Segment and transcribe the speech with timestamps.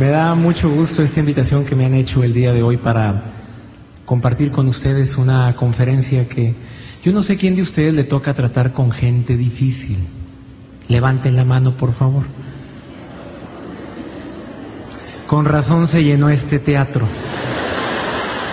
[0.00, 3.22] Me da mucho gusto esta invitación que me han hecho el día de hoy para
[4.06, 6.54] compartir con ustedes una conferencia que
[7.04, 9.98] yo no sé quién de ustedes le toca tratar con gente difícil.
[10.88, 12.24] Levanten la mano, por favor.
[15.26, 17.06] Con razón se llenó este teatro.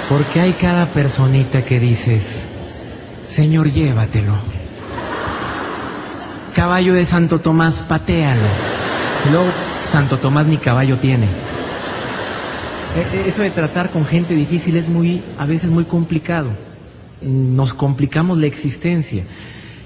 [0.09, 2.49] Porque hay cada personita que dices,
[3.23, 4.33] Señor, llévatelo.
[6.53, 8.41] Caballo de Santo Tomás, patealo.
[9.31, 11.27] Luego Santo Tomás ni caballo tiene.
[12.95, 16.49] E- e- Eso de tratar con gente difícil es muy, a veces muy complicado.
[17.21, 19.23] Nos complicamos la existencia,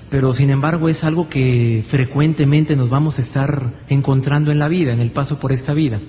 [0.10, 4.92] pero sin embargo es algo que frecuentemente nos vamos a estar encontrando en la vida,
[4.92, 6.00] en el paso por esta vida.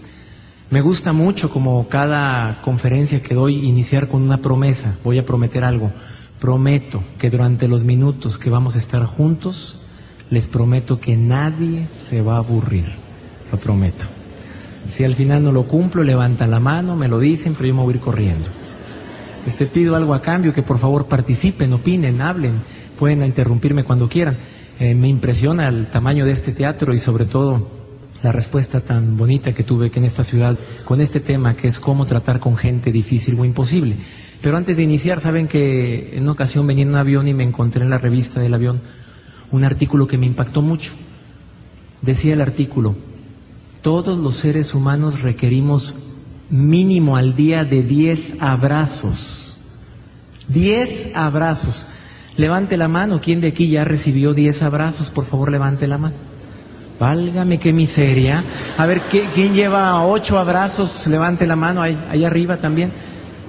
[0.70, 4.96] Me gusta mucho como cada conferencia que doy iniciar con una promesa.
[5.04, 5.92] Voy a prometer algo.
[6.40, 9.78] Prometo que durante los minutos que vamos a estar juntos,
[10.30, 13.01] les prometo que nadie se va a aburrir.
[13.52, 14.06] Lo prometo.
[14.88, 17.82] Si al final no lo cumplo, levantan la mano, me lo dicen, pero yo me
[17.82, 18.48] voy a ir corriendo.
[19.46, 22.60] Este pido algo a cambio, que por favor participen, opinen, hablen,
[22.98, 24.36] pueden interrumpirme cuando quieran.
[24.80, 27.68] Eh, me impresiona el tamaño de este teatro y sobre todo
[28.22, 31.80] la respuesta tan bonita que tuve que en esta ciudad con este tema que es
[31.80, 33.96] cómo tratar con gente difícil o imposible.
[34.40, 37.44] Pero antes de iniciar, saben que en una ocasión venía en un avión y me
[37.44, 38.80] encontré en la revista del avión
[39.50, 40.92] un artículo que me impactó mucho.
[42.00, 42.96] Decía el artículo,
[43.82, 45.94] todos los seres humanos requerimos
[46.50, 49.56] mínimo al día de 10 abrazos.
[50.48, 51.86] 10 abrazos.
[52.36, 53.20] Levante la mano.
[53.20, 55.10] ¿Quién de aquí ya recibió 10 abrazos?
[55.10, 56.14] Por favor, levante la mano.
[57.00, 58.44] Válgame qué miseria.
[58.78, 61.06] A ver, ¿qué- ¿quién lleva ocho abrazos?
[61.08, 62.92] Levante la mano ahí, arriba también.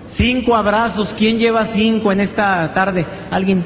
[0.07, 1.13] Cinco abrazos.
[1.17, 3.05] ¿Quién lleva cinco en esta tarde?
[3.29, 3.63] ¿Alguien?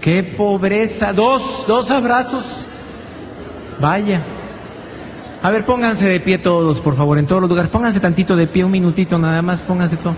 [0.00, 1.12] ¡Qué pobreza!
[1.12, 2.68] Dos, dos abrazos.
[3.80, 4.20] Vaya.
[5.42, 7.70] A ver, pónganse de pie todos, por favor, en todos los lugares.
[7.70, 10.14] Pónganse tantito de pie, un minutito nada más, pónganse todo.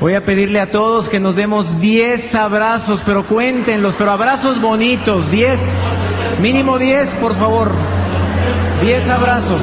[0.00, 5.30] Voy a pedirle a todos que nos demos 10 abrazos, pero cuéntenlos, pero abrazos bonitos,
[5.30, 5.58] 10,
[6.40, 7.72] mínimo 10, por favor.
[8.80, 9.62] 10 abrazos.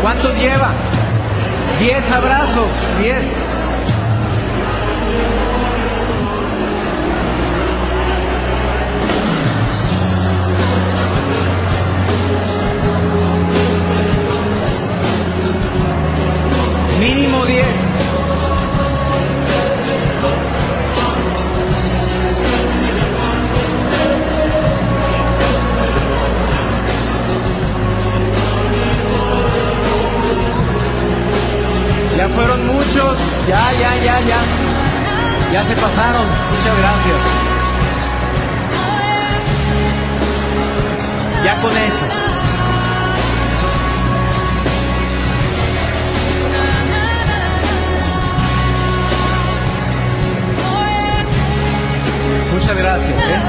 [0.00, 0.70] ¿Cuántos lleva?
[1.80, 2.70] 10 abrazos,
[3.00, 3.61] 10.
[17.02, 17.66] Mínimo 10.
[32.16, 33.18] Ya fueron muchos.
[33.48, 34.38] Ya, ya, ya, ya.
[35.52, 36.22] Ya se pasaron.
[36.54, 37.24] Muchas gracias.
[41.42, 42.41] Ya con eso.
[52.62, 53.18] Muchas gracias.
[53.28, 53.42] ¿eh?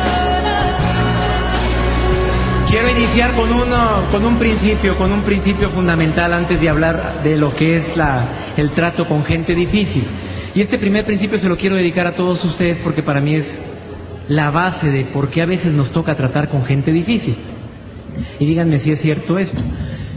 [2.68, 7.38] Quiero iniciar con, uno, con un principio, con un principio fundamental antes de hablar de
[7.38, 8.26] lo que es la,
[8.58, 10.08] el trato con gente difícil.
[10.56, 13.60] Y este primer principio se lo quiero dedicar a todos ustedes porque para mí es
[14.30, 17.36] la base de por qué a veces nos toca tratar con gente difícil.
[18.40, 19.62] Y díganme si es cierto esto.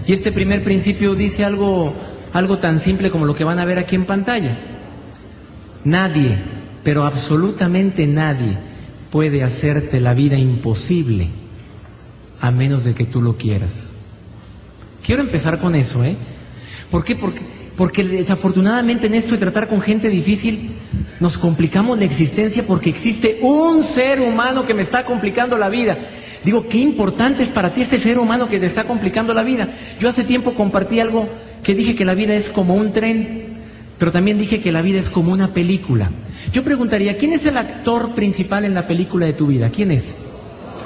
[0.07, 1.93] Y este primer principio dice algo,
[2.33, 4.57] algo tan simple como lo que van a ver aquí en pantalla.
[5.85, 6.39] Nadie,
[6.83, 8.57] pero absolutamente nadie,
[9.11, 11.29] puede hacerte la vida imposible
[12.41, 13.93] a menos de que tú lo quieras.
[15.05, 16.17] Quiero empezar con eso, ¿eh?
[16.91, 17.17] ¿Por qué?
[17.17, 17.41] Porque,
[17.77, 20.73] porque desafortunadamente en esto de tratar con gente difícil
[21.21, 25.97] nos complicamos la existencia porque existe un ser humano que me está complicando la vida.
[26.45, 29.69] Digo, qué importante es para ti este ser humano que te está complicando la vida.
[29.99, 31.29] Yo hace tiempo compartí algo
[31.63, 33.46] que dije que la vida es como un tren,
[33.99, 36.11] pero también dije que la vida es como una película.
[36.53, 39.71] Yo preguntaría, ¿quién es el actor principal en la película de tu vida?
[39.71, 40.17] ¿Quién es?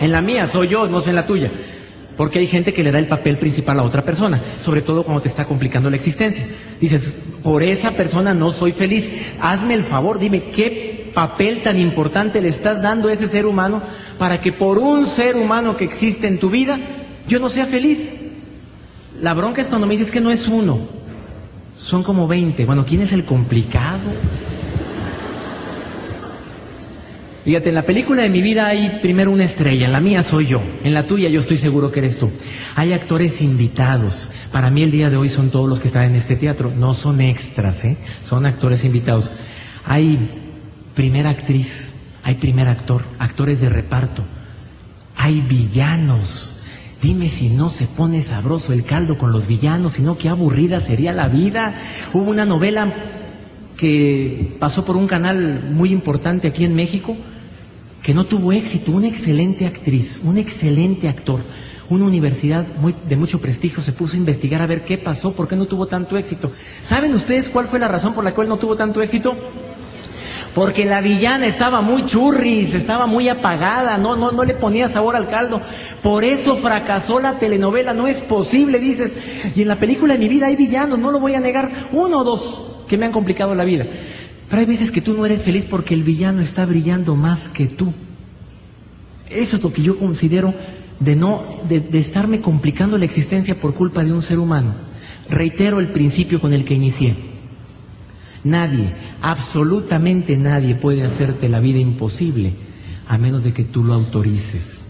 [0.00, 1.50] En la mía soy yo, no sé en la tuya.
[2.16, 5.22] Porque hay gente que le da el papel principal a otra persona, sobre todo cuando
[5.22, 6.46] te está complicando la existencia.
[6.80, 9.34] Dices, por esa persona no soy feliz.
[9.40, 13.82] Hazme el favor, dime, ¿qué papel tan importante le estás dando a ese ser humano
[14.18, 16.78] para que por un ser humano que existe en tu vida
[17.26, 18.12] yo no sea feliz?
[19.20, 20.78] La bronca es cuando me dices que no es uno,
[21.80, 22.66] son como 20.
[22.66, 24.00] Bueno, ¿quién es el complicado?
[27.42, 30.46] Fíjate, en la película de mi vida hay primero una estrella, en la mía soy
[30.46, 32.30] yo, en la tuya yo estoy seguro que eres tú.
[32.76, 34.30] Hay actores invitados.
[34.52, 36.92] Para mí el día de hoy son todos los que están en este teatro, no
[36.92, 37.96] son extras, ¿eh?
[38.22, 39.32] son actores invitados.
[39.86, 40.30] Hay
[40.94, 44.22] primera actriz, hay primer actor, actores de reparto,
[45.16, 46.59] hay villanos.
[47.02, 51.12] Dime si no se pone sabroso el caldo con los villanos, sino qué aburrida sería
[51.12, 51.74] la vida.
[52.12, 52.92] Hubo una novela
[53.78, 57.16] que pasó por un canal muy importante aquí en México,
[58.02, 61.40] que no tuvo éxito, una excelente actriz, un excelente actor,
[61.88, 65.48] una universidad muy, de mucho prestigio se puso a investigar a ver qué pasó, por
[65.48, 66.52] qué no tuvo tanto éxito.
[66.82, 69.36] ¿Saben ustedes cuál fue la razón por la cual no tuvo tanto éxito?
[70.54, 75.14] Porque la villana estaba muy churris, estaba muy apagada, no, no, no le ponía sabor
[75.14, 75.60] al caldo.
[76.02, 79.14] Por eso fracasó la telenovela, no es posible, dices.
[79.54, 82.18] Y en la película de mi vida hay villanos, no lo voy a negar, uno
[82.18, 83.86] o dos que me han complicado la vida.
[84.48, 87.66] Pero hay veces que tú no eres feliz porque el villano está brillando más que
[87.66, 87.92] tú.
[89.28, 90.52] Eso es lo que yo considero
[90.98, 94.74] de no, de, de estarme complicando la existencia por culpa de un ser humano.
[95.28, 97.14] Reitero el principio con el que inicié.
[98.44, 102.54] Nadie, absolutamente nadie puede hacerte la vida imposible
[103.06, 104.86] a menos de que tú lo autorices.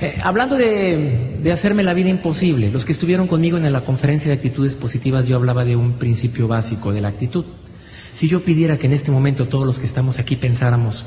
[0.00, 4.30] Eh, hablando de, de, hacerme la vida imposible, los que estuvieron conmigo en la conferencia
[4.30, 7.46] de actitudes positivas, yo hablaba de un principio básico de la actitud.
[8.12, 11.06] Si yo pidiera que en este momento todos los que estamos aquí pensáramos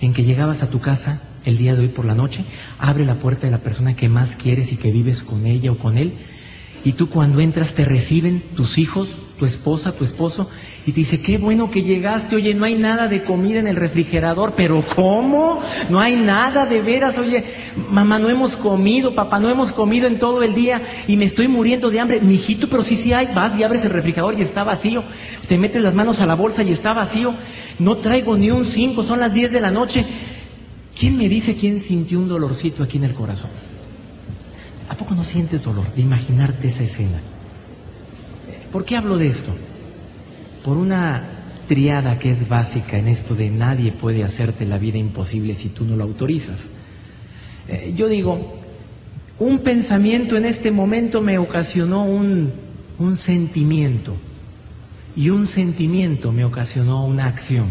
[0.00, 2.44] en que llegabas a tu casa el día de hoy por la noche,
[2.78, 5.78] abre la puerta de la persona que más quieres y que vives con ella o
[5.78, 6.14] con él,
[6.84, 10.48] y tú cuando entras te reciben tus hijos, tu esposa, tu esposo,
[10.86, 13.76] y te dice, qué bueno que llegaste, oye, no hay nada de comida en el
[13.76, 15.60] refrigerador, pero ¿cómo?
[15.88, 17.44] No hay nada de veras, oye,
[17.90, 21.48] mamá, no hemos comido, papá, no hemos comido en todo el día y me estoy
[21.48, 22.20] muriendo de hambre.
[22.20, 25.04] Mijito, pero sí, sí hay, vas y abres el refrigerador y está vacío,
[25.48, 27.34] te metes las manos a la bolsa y está vacío,
[27.78, 30.04] no traigo ni un cinco, son las diez de la noche.
[30.98, 33.50] ¿Quién me dice quién sintió un dolorcito aquí en el corazón?
[34.90, 37.20] ¿A poco no sientes dolor de imaginarte esa escena?
[38.72, 39.52] ¿Por qué hablo de esto?
[40.64, 41.22] Por una
[41.68, 45.84] triada que es básica en esto de nadie puede hacerte la vida imposible si tú
[45.84, 46.72] no lo autorizas.
[47.68, 48.52] Eh, yo digo,
[49.38, 52.50] un pensamiento en este momento me ocasionó un,
[52.98, 54.16] un sentimiento
[55.14, 57.68] y un sentimiento me ocasionó una acción.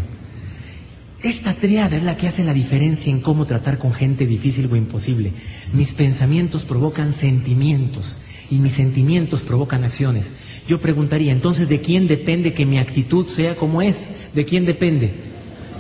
[1.22, 4.78] Esta triada es la que hace la diferencia en cómo tratar con gente difícil o
[4.78, 5.34] imposible.
[5.74, 10.32] Mis pensamientos provocan sentimientos y mis sentimientos provocan acciones.
[10.66, 14.08] Yo preguntaría, entonces, ¿de quién depende que mi actitud sea como es?
[14.34, 15.12] ¿De quién depende?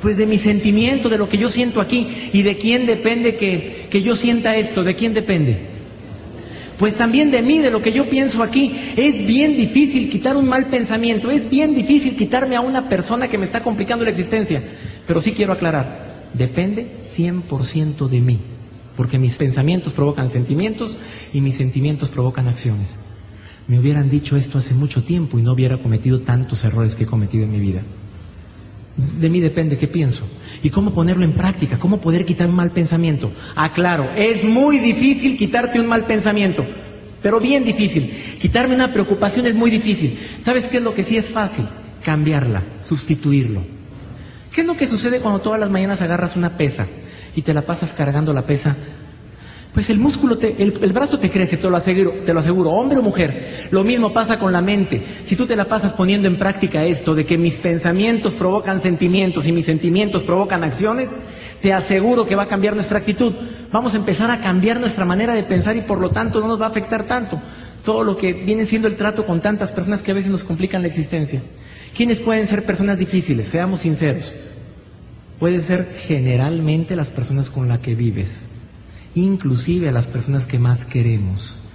[0.02, 2.06] Pues de mi sentimiento, de lo que yo siento aquí.
[2.34, 4.84] ¿Y de quién depende que, que yo sienta esto?
[4.84, 5.58] ¿De quién depende?
[6.78, 8.74] Pues también de mí, de lo que yo pienso aquí.
[8.98, 13.38] Es bien difícil quitar un mal pensamiento, es bien difícil quitarme a una persona que
[13.38, 14.64] me está complicando la existencia.
[15.10, 18.40] Pero sí quiero aclarar, depende 100% de mí,
[18.96, 20.98] porque mis pensamientos provocan sentimientos
[21.34, 23.00] y mis sentimientos provocan acciones.
[23.68, 27.08] Me hubieran dicho esto hace mucho tiempo y no hubiera cometido tantos errores que he
[27.08, 27.82] cometido en mi vida.
[29.20, 30.26] De mí depende qué pienso
[30.62, 33.32] y cómo ponerlo en práctica, cómo poder quitar un mal pensamiento.
[33.56, 36.68] Aclaro, es muy difícil quitarte un mal pensamiento,
[37.24, 38.14] pero bien difícil.
[38.40, 40.16] Quitarme una preocupación es muy difícil.
[40.40, 41.66] ¿Sabes qué es lo que sí es fácil?
[42.04, 43.79] Cambiarla, sustituirlo.
[44.52, 46.88] ¿Qué es lo que sucede cuando todas las mañanas agarras una pesa
[47.36, 48.76] y te la pasas cargando la pesa?
[49.74, 52.72] Pues el músculo, te, el, el, brazo te crece, te lo, aseguro, te lo aseguro,
[52.72, 53.68] hombre o mujer.
[53.70, 55.04] Lo mismo pasa con la mente.
[55.24, 59.46] Si tú te la pasas poniendo en práctica esto de que mis pensamientos provocan sentimientos
[59.46, 61.12] y mis sentimientos provocan acciones,
[61.62, 63.34] te aseguro que va a cambiar nuestra actitud.
[63.72, 66.60] Vamos a empezar a cambiar nuestra manera de pensar y por lo tanto no nos
[66.60, 67.40] va a afectar tanto
[67.84, 70.82] todo lo que viene siendo el trato con tantas personas que a veces nos complican
[70.82, 71.42] la existencia.
[71.96, 73.48] ¿Quiénes pueden ser personas difíciles?
[73.48, 74.34] Seamos sinceros.
[75.40, 78.48] Pueden ser generalmente las personas con las que vives,
[79.16, 81.70] inclusive a las personas que más queremos.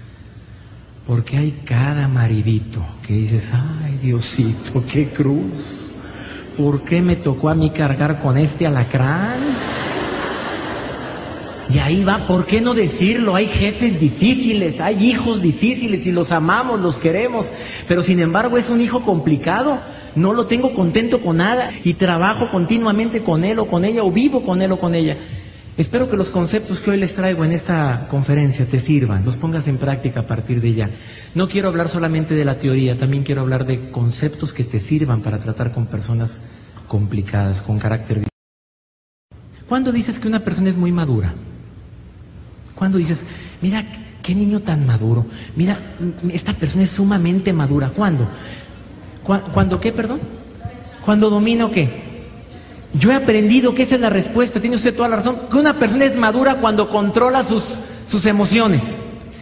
[1.06, 5.96] Porque hay cada maridito que dices, ay Diosito, qué cruz.
[6.56, 9.40] ¿Por qué me tocó a mí cargar con este alacrán?
[11.72, 13.34] Y ahí va, ¿por qué no decirlo?
[13.34, 17.52] Hay jefes difíciles, hay hijos difíciles y los amamos, los queremos,
[17.88, 19.80] pero sin embargo es un hijo complicado,
[20.14, 24.10] no lo tengo contento con nada y trabajo continuamente con él o con ella o
[24.10, 25.16] vivo con él o con ella.
[25.76, 29.66] Espero que los conceptos que hoy les traigo en esta conferencia te sirvan, los pongas
[29.66, 30.90] en práctica a partir de ya.
[31.34, 35.22] No quiero hablar solamente de la teoría, también quiero hablar de conceptos que te sirvan
[35.22, 36.40] para tratar con personas
[36.86, 38.22] complicadas, con carácter.
[39.68, 41.34] ¿Cuándo dices que una persona es muy madura?
[42.74, 43.24] ¿Cuándo dices,
[43.62, 43.84] mira,
[44.22, 45.26] qué niño tan maduro?
[45.56, 45.78] Mira,
[46.32, 47.90] esta persona es sumamente madura.
[47.94, 48.26] ¿Cuándo?
[49.24, 50.20] ¿Cuándo qué, perdón?
[51.04, 52.02] Cuando domino qué?
[52.94, 55.74] Yo he aprendido que esa es la respuesta, tiene usted toda la razón, que una
[55.74, 58.98] persona es madura cuando controla sus, sus emociones.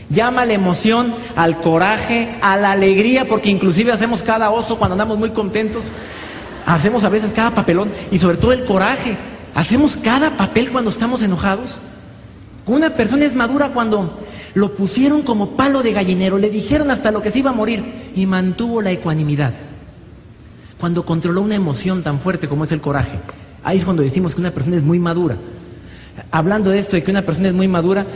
[0.09, 5.19] Llama la emoción, al coraje, a la alegría, porque inclusive hacemos cada oso cuando andamos
[5.19, 5.93] muy contentos,
[6.67, 9.17] hacemos a veces cada papelón y sobre todo el coraje.
[9.55, 11.81] Hacemos cada papel cuando estamos enojados.
[12.67, 14.19] Una persona es madura cuando
[14.55, 17.85] lo pusieron como palo de gallinero, le dijeron hasta lo que se iba a morir
[18.15, 19.53] y mantuvo la ecuanimidad.
[20.79, 23.19] Cuando controló una emoción tan fuerte como es el coraje.
[23.65, 25.37] Ahí es cuando decimos que una persona es muy madura.
[26.31, 28.07] Hablando de esto, de que una persona es muy madura,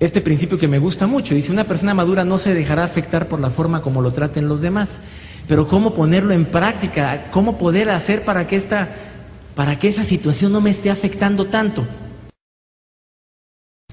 [0.00, 3.40] este principio que me gusta mucho, dice, una persona madura no se dejará afectar por
[3.40, 4.98] la forma como lo traten los demás,
[5.46, 8.88] pero cómo ponerlo en práctica, cómo poder hacer para que, esta,
[9.54, 11.86] para que esa situación no me esté afectando tanto.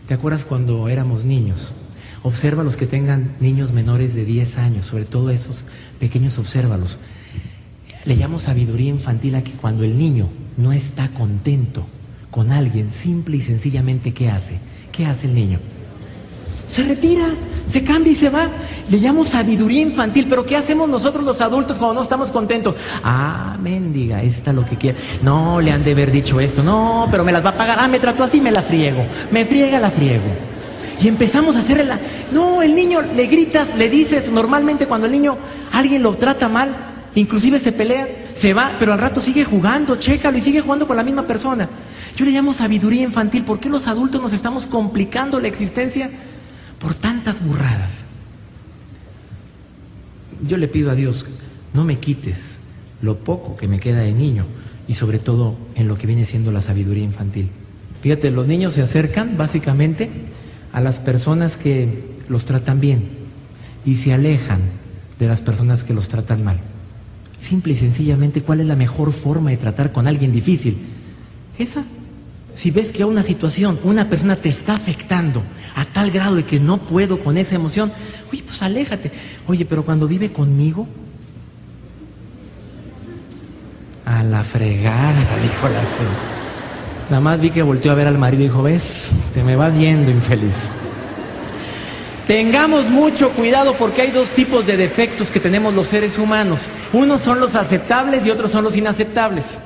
[0.09, 1.71] ¿Te acuerdas cuando éramos niños?
[2.23, 5.65] Observa los que tengan niños menores de 10 años, sobre todo esos
[5.99, 6.97] pequeños, obsérvalos.
[8.05, 11.85] Le llamo sabiduría infantil a que cuando el niño no está contento
[12.31, 14.57] con alguien, simple y sencillamente, ¿qué hace?
[14.91, 15.59] ¿Qué hace el niño?
[16.69, 17.25] Se retira,
[17.65, 18.47] se cambia y se va.
[18.89, 22.75] Le llamo sabiduría infantil, pero ¿qué hacemos nosotros los adultos cuando no estamos contentos?
[23.03, 24.97] Ah, mendiga, esta lo que quiere.
[25.23, 26.61] No, le han de haber dicho esto.
[26.61, 27.79] No, pero me las va a pagar.
[27.81, 29.03] Ah, me trató así, me la friego.
[29.31, 30.23] Me friega, la friego.
[31.01, 31.99] Y empezamos a hacerle la...
[32.31, 35.37] No, el niño le gritas, le dices, normalmente cuando el niño
[35.71, 36.75] alguien lo trata mal,
[37.15, 40.97] inclusive se pelea, se va, pero al rato sigue jugando, chécalo y sigue jugando con
[40.97, 41.67] la misma persona.
[42.15, 43.45] Yo le llamo sabiduría infantil.
[43.45, 46.09] ¿Por qué los adultos nos estamos complicando la existencia
[46.79, 48.05] por tantas burradas?
[50.47, 51.25] Yo le pido a Dios,
[51.73, 52.59] no me quites
[53.01, 54.45] lo poco que me queda de niño
[54.87, 57.49] y sobre todo en lo que viene siendo la sabiduría infantil.
[58.01, 60.09] Fíjate, los niños se acercan básicamente
[60.71, 63.03] a las personas que los tratan bien
[63.85, 64.61] y se alejan
[65.17, 66.59] de las personas que los tratan mal.
[67.41, 70.77] Simple y sencillamente, ¿cuál es la mejor forma de tratar con alguien difícil?
[71.57, 71.83] Esa.
[72.59, 75.41] Si ves que una situación, una persona te está afectando
[75.77, 77.89] a tal grado de que no puedo con esa emoción,
[78.33, 79.13] oye, pues aléjate.
[79.47, 80.85] Oye, pero cuando vive conmigo,
[84.05, 86.17] a la fregada, dijo la señora.
[87.09, 89.77] Nada más vi que volteó a ver al marido y dijo, ves, te me vas
[89.77, 90.69] yendo infeliz.
[92.27, 96.67] Tengamos mucho cuidado porque hay dos tipos de defectos que tenemos los seres humanos.
[96.91, 99.59] Unos son los aceptables y otros son los inaceptables.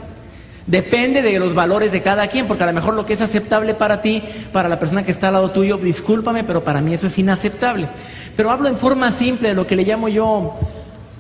[0.66, 3.74] Depende de los valores de cada quien, porque a lo mejor lo que es aceptable
[3.74, 7.08] para ti, para la persona que está al lado tuyo, discúlpame, pero para mí eso
[7.08, 7.90] es inaceptable.
[8.36, 10.54] Pero hablo en forma simple de lo que le llamo yo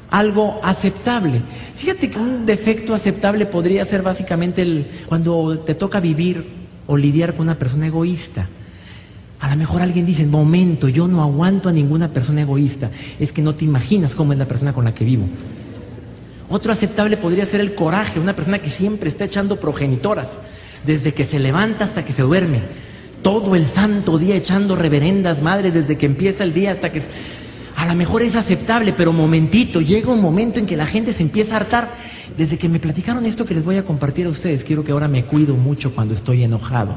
[0.09, 1.41] algo aceptable.
[1.75, 6.45] Fíjate que un defecto aceptable podría ser básicamente el, cuando te toca vivir
[6.87, 8.47] o lidiar con una persona egoísta.
[9.39, 12.91] A lo mejor alguien dice, momento, yo no aguanto a ninguna persona egoísta.
[13.19, 15.25] Es que no te imaginas cómo es la persona con la que vivo.
[16.53, 20.39] Otro aceptable podría ser el coraje, una persona que siempre está echando progenitoras,
[20.85, 22.61] desde que se levanta hasta que se duerme.
[23.23, 27.01] Todo el santo día echando reverendas madres desde que empieza el día hasta que...
[27.75, 31.23] A lo mejor es aceptable, pero momentito, llega un momento en que la gente se
[31.23, 31.89] empieza a hartar.
[32.37, 35.07] Desde que me platicaron esto que les voy a compartir a ustedes, quiero que ahora
[35.07, 36.93] me cuido mucho cuando estoy enojado.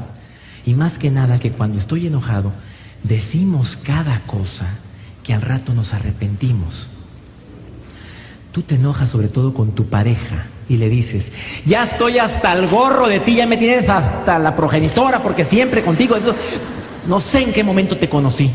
[0.67, 2.51] Y más que nada que cuando estoy enojado,
[3.01, 4.67] decimos cada cosa
[5.23, 7.06] que al rato nos arrepentimos.
[8.57, 11.31] Tú te enojas sobre todo con tu pareja y le dices,
[11.67, 15.83] ya estoy hasta el gorro de ti, ya me tienes hasta la progenitora porque siempre
[15.83, 16.15] contigo.
[17.05, 18.49] No sé en qué momento te conocí.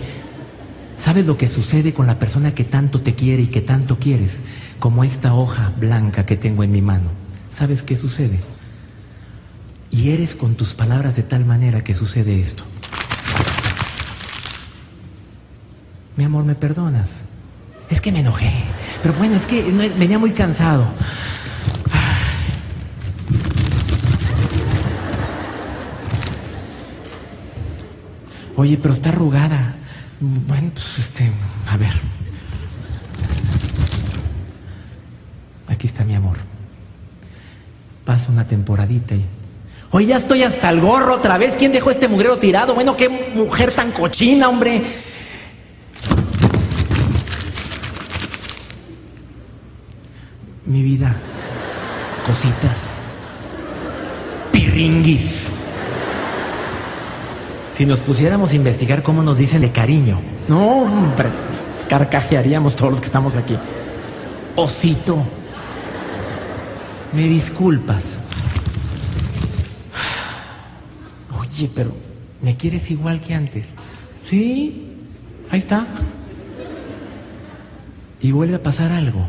[0.97, 4.43] ¿Sabes lo que sucede con la persona que tanto te quiere y que tanto quieres?
[4.81, 7.07] Como esta hoja blanca que tengo en mi mano.
[7.53, 8.41] ¿Sabes qué sucede?
[9.93, 12.65] y eres con tus palabras de tal manera que sucede esto.
[16.17, 17.27] Mi amor, ¿me perdonas?
[17.93, 18.51] Es que me enojé.
[19.03, 19.63] Pero bueno, es que
[19.99, 20.87] venía muy cansado.
[28.57, 29.75] Oye, pero está arrugada.
[30.21, 31.31] Bueno, pues este,
[31.69, 31.93] a ver.
[35.69, 36.39] Aquí está mi amor.
[38.07, 39.25] Pasa una temporadita y
[39.91, 41.57] Hoy ya estoy hasta el gorro otra vez.
[41.59, 42.73] ¿Quién dejó este mugrero tirado?
[42.73, 44.83] Bueno, qué mujer tan cochina, hombre.
[50.73, 51.15] Mi vida.
[52.27, 53.03] Cositas.
[54.51, 55.53] Pirringuis.
[57.75, 60.19] Si nos pusiéramos a investigar cómo nos dicen de cariño.
[60.49, 61.29] No, hombre,
[61.91, 63.55] carcajearíamos todos los que estamos aquí.
[64.57, 65.23] Osito.
[67.13, 68.19] Me disculpas.
[71.39, 71.93] Oye, pero
[72.41, 73.75] ¿me quieres igual que antes?
[74.25, 74.87] Sí,
[75.51, 75.87] ahí está.
[78.23, 79.27] Y vuelve a pasar algo.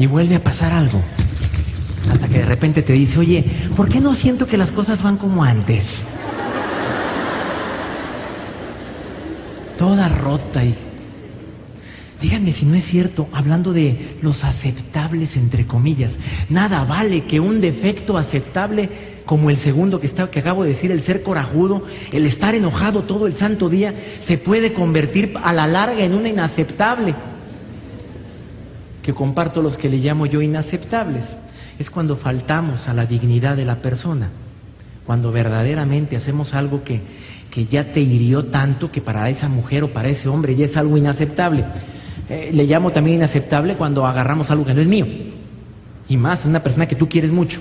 [0.00, 0.98] Y vuelve a pasar algo.
[2.10, 3.44] Hasta que de repente te dice, oye,
[3.76, 6.06] ¿por qué no siento que las cosas van como antes?
[9.76, 10.74] Toda rota y...
[12.22, 16.18] Díganme si no es cierto, hablando de los aceptables entre comillas.
[16.48, 18.88] Nada vale que un defecto aceptable
[19.26, 23.02] como el segundo que, está, que acabo de decir, el ser corajudo, el estar enojado
[23.02, 27.14] todo el santo día, se puede convertir a la larga en una inaceptable.
[29.02, 31.36] Que comparto los que le llamo yo inaceptables
[31.78, 34.28] es cuando faltamos a la dignidad de la persona,
[35.06, 37.00] cuando verdaderamente hacemos algo que,
[37.50, 40.76] que ya te hirió tanto que para esa mujer o para ese hombre ya es
[40.76, 41.64] algo inaceptable.
[42.28, 45.06] Eh, le llamo también inaceptable cuando agarramos algo que no es mío,
[46.08, 47.60] y más una persona que tú quieres mucho.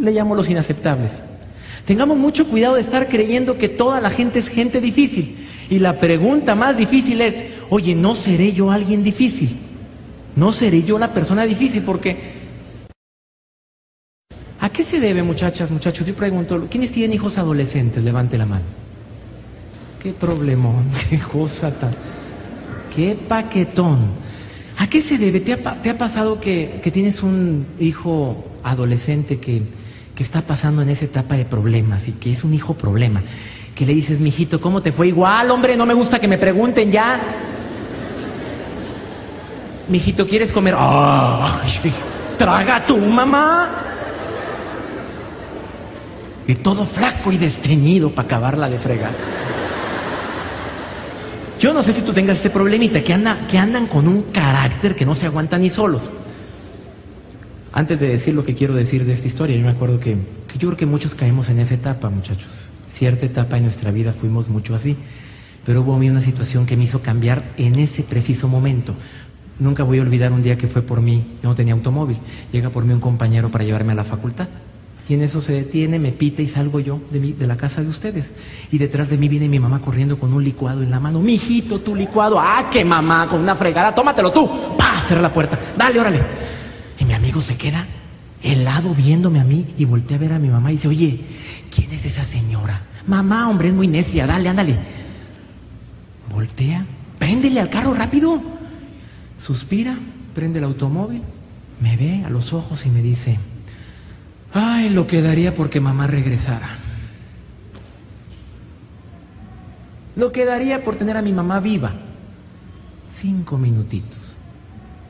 [0.00, 1.22] Le llamo los inaceptables.
[1.84, 5.36] Tengamos mucho cuidado de estar creyendo que toda la gente es gente difícil.
[5.68, 9.58] Y la pregunta más difícil es, oye, ¿no seré yo alguien difícil?
[10.36, 11.82] ¿No seré yo la persona difícil?
[11.82, 12.44] Porque
[14.64, 16.06] ¿A qué se debe, muchachas, muchachos?
[16.06, 18.02] Yo pregunto, ¿quiénes tienen hijos adolescentes?
[18.02, 18.64] Levante la mano.
[20.02, 21.90] Qué problemón, qué cosa tan...
[22.96, 23.98] Qué paquetón.
[24.78, 25.40] ¿A qué se debe?
[25.40, 29.62] ¿Te ha, pasado que, tienes un hijo adolescente que,
[30.14, 33.22] que está pasando en esa etapa de problemas y que es un hijo problema?
[33.74, 35.08] Que le dices, mijito, ¿cómo te fue?
[35.08, 37.20] Igual, hombre, no me gusta que me pregunten ya.
[39.88, 40.74] Mijito, ¿quieres comer?
[42.38, 43.84] traga tú, mamá
[46.46, 49.12] y todo flaco y desteñido para acabarla de fregar.
[51.58, 54.94] Yo no sé si tú tengas ese problemita, que, anda, que andan con un carácter
[54.94, 56.10] que no se aguantan ni solos.
[57.72, 60.16] Antes de decir lo que quiero decir de esta historia, yo me acuerdo que,
[60.48, 62.70] que yo creo que muchos caemos en esa etapa, muchachos.
[62.88, 64.96] Cierta etapa en nuestra vida fuimos mucho así,
[65.64, 68.94] pero hubo a mí una situación que me hizo cambiar en ese preciso momento.
[69.58, 72.16] Nunca voy a olvidar un día que fue por mí, yo no tenía automóvil,
[72.52, 74.48] llega por mí un compañero para llevarme a la facultad.
[75.08, 77.82] Y en eso se detiene, me pita y salgo yo de, mi, de la casa
[77.82, 78.34] de ustedes.
[78.70, 81.20] Y detrás de mí viene mi mamá corriendo con un licuado en la mano.
[81.20, 82.40] Mijito, tu licuado.
[82.40, 83.94] Ah, qué mamá, con una fregada.
[83.94, 84.48] Tómatelo tú.
[84.78, 85.02] ¡Pah!
[85.02, 85.58] Cerra la puerta.
[85.76, 86.22] Dale, órale.
[86.98, 87.86] Y mi amigo se queda
[88.42, 91.20] helado viéndome a mí y voltea a ver a mi mamá y dice, oye,
[91.74, 92.80] ¿quién es esa señora?
[93.06, 94.26] Mamá, hombre, es muy necia.
[94.26, 94.78] Dale, ándale.
[96.32, 96.82] Voltea.
[97.18, 98.53] Préndele al carro rápido.
[99.38, 99.96] Suspira,
[100.34, 101.22] prende el automóvil,
[101.80, 103.38] me ve a los ojos y me dice,
[104.54, 106.68] Ay, lo que daría porque mamá regresara.
[110.14, 111.92] Lo que daría por tener a mi mamá viva.
[113.10, 114.38] Cinco minutitos.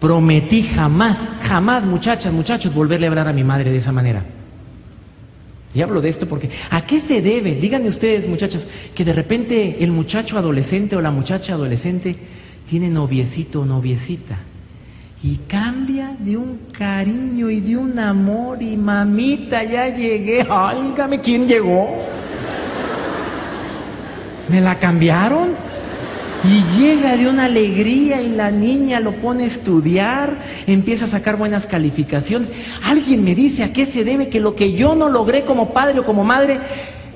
[0.01, 4.25] Prometí jamás, jamás, muchachas, muchachos, volverle a hablar a mi madre de esa manera.
[5.75, 7.55] Y hablo de esto porque, ¿a qué se debe?
[7.55, 12.17] Díganme ustedes, muchachas, que de repente el muchacho adolescente o la muchacha adolescente
[12.69, 14.39] tiene noviecito o noviecita
[15.25, 21.49] y cambia de un cariño y de un amor y mamita, ya llegué, álgame, ¿quién
[21.49, 21.89] llegó?
[24.51, 25.53] ¿Me la cambiaron?
[26.47, 31.39] Y llega de una alegría y la niña lo pone a estudiar, empieza a sacar
[31.39, 32.51] buenas calificaciones.
[32.85, 36.01] Alguien me dice a qué se debe que lo que yo no logré como padre
[36.01, 36.61] o como madre,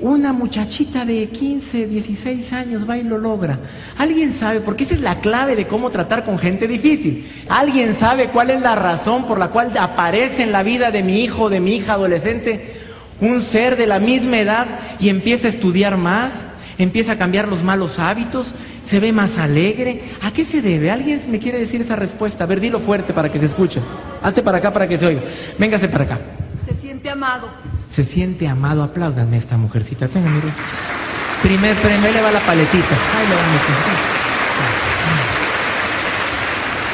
[0.01, 3.59] una muchachita de 15, 16 años va y lo logra.
[3.97, 4.61] ¿Alguien sabe?
[4.61, 7.27] Porque esa es la clave de cómo tratar con gente difícil.
[7.49, 11.23] ¿Alguien sabe cuál es la razón por la cual aparece en la vida de mi
[11.25, 12.77] hijo de mi hija adolescente
[13.21, 14.67] un ser de la misma edad
[15.01, 16.45] y empieza a estudiar más?
[16.79, 20.01] empieza a cambiar los malos hábitos, se ve más alegre.
[20.23, 20.93] ¿A qué se debe?
[20.93, 22.45] ¿Alguien me quiere decir esa respuesta?
[22.45, 23.81] A ver, dilo fuerte para que se escuche.
[24.23, 25.23] Hazte para acá para que se oiga.
[25.59, 26.21] Véngase para acá.
[26.69, 27.49] Se siente amado
[27.89, 28.83] se siente amado.
[28.83, 30.09] Apláudanme esta mujercita.
[30.09, 30.49] Tenga, mire.
[31.43, 32.95] Primer premio, le va la paletita.
[32.95, 33.99] Va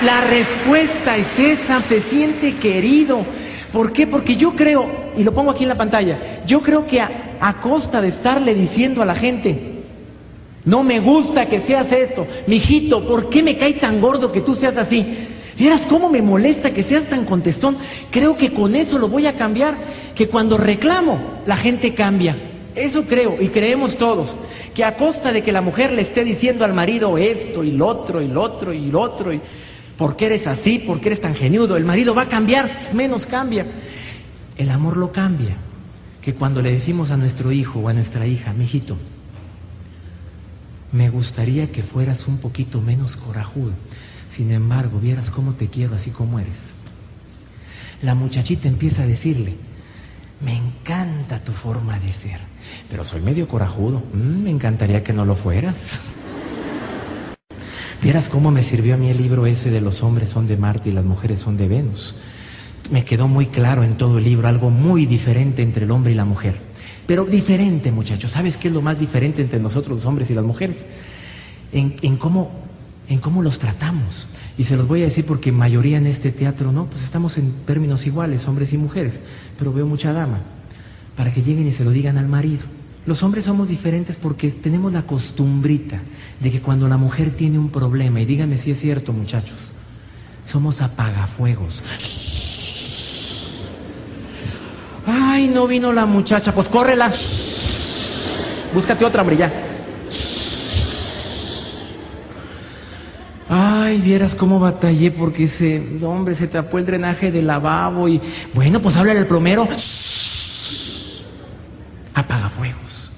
[0.04, 3.24] La respuesta es esa, se siente querido.
[3.72, 4.06] ¿Por qué?
[4.06, 7.60] Porque yo creo, y lo pongo aquí en la pantalla, yo creo que a, a
[7.60, 9.82] costa de estarle diciendo a la gente,
[10.64, 14.54] no me gusta que seas esto, mijito, ¿por qué me cae tan gordo que tú
[14.54, 15.06] seas así?
[15.58, 17.76] Vieras cómo me molesta que seas tan contestón.
[18.10, 19.76] Creo que con eso lo voy a cambiar.
[20.14, 22.36] Que cuando reclamo, la gente cambia.
[22.74, 24.36] Eso creo y creemos todos.
[24.74, 27.86] Que a costa de que la mujer le esté diciendo al marido esto y lo
[27.86, 29.40] otro y lo otro y lo otro, y
[29.96, 30.80] ¿por qué eres así?
[30.80, 31.76] ¿Por qué eres tan geniudo?
[31.76, 33.66] El marido va a cambiar, menos cambia.
[34.56, 35.56] El amor lo cambia.
[36.20, 38.96] que cuando le decimos a nuestro hijo o a nuestra hija, mijito,
[40.90, 43.72] me gustaría que fueras un poquito menos corajudo.
[44.34, 46.74] Sin embargo, vieras cómo te quiero así como eres.
[48.02, 49.54] La muchachita empieza a decirle,
[50.40, 52.40] me encanta tu forma de ser,
[52.90, 54.02] pero soy medio corajudo.
[54.12, 56.00] Mm, me encantaría que no lo fueras.
[58.02, 60.88] Vieras cómo me sirvió a mí el libro ese de los hombres son de Marte
[60.88, 62.16] y las mujeres son de Venus.
[62.90, 66.16] Me quedó muy claro en todo el libro algo muy diferente entre el hombre y
[66.16, 66.56] la mujer.
[67.06, 68.32] Pero diferente, muchachos.
[68.32, 70.78] ¿Sabes qué es lo más diferente entre nosotros los hombres y las mujeres?
[71.72, 72.64] En, cómo,
[73.08, 74.28] en cómo los tratamos.
[74.56, 76.86] Y se los voy a decir porque mayoría en este teatro, ¿no?
[76.86, 79.20] Pues estamos en términos iguales, hombres y mujeres.
[79.58, 80.38] Pero veo mucha dama.
[81.16, 82.64] Para que lleguen y se lo digan al marido.
[83.06, 86.00] Los hombres somos diferentes porque tenemos la costumbrita
[86.40, 89.72] de que cuando la mujer tiene un problema, y díganme si es cierto, muchachos,
[90.44, 91.82] somos apagafuegos.
[95.06, 97.12] Ay, no vino la muchacha, pues córrela.
[98.72, 99.73] Búscate otra, hombre, ya.
[103.48, 108.20] Ay, vieras cómo batallé porque ese hombre se tapó el drenaje del lavabo y
[108.54, 109.68] bueno, pues háblale al plomero.
[112.14, 113.10] Apaga fuegos.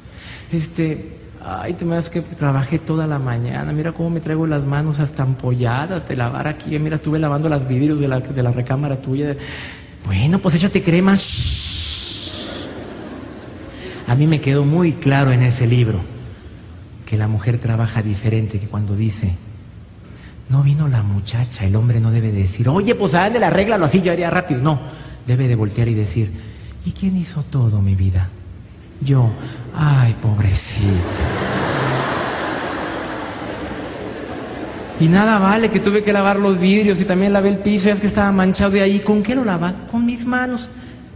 [0.53, 3.73] Este, ay, te me das que trabajé toda la mañana.
[3.73, 6.77] Mira cómo me traigo las manos hasta ampolladas de lavar aquí.
[6.79, 9.37] Mira, estuve lavando las vidrios de la, de la recámara tuya.
[10.05, 11.15] Bueno, pues échate crema.
[14.09, 16.01] A mí me quedó muy claro en ese libro
[17.07, 19.33] que la mujer trabaja diferente que cuando dice,
[20.49, 24.13] no vino la muchacha, el hombre no debe decir, oye, pues dale, arréglalo así, yo
[24.13, 24.61] haría rápido.
[24.61, 24.79] No,
[25.27, 26.31] debe de voltear y decir,
[26.85, 28.29] ¿y quién hizo todo mi vida?
[29.01, 29.29] Yo,
[29.77, 30.93] ay, pobrecita.
[34.99, 37.93] Y nada vale que tuve que lavar los vidrios y también lavé el piso, ya
[37.93, 39.01] es que estaba manchado de ahí.
[39.01, 39.75] ¿Con qué lo lava?
[39.91, 40.71] Con mis manos.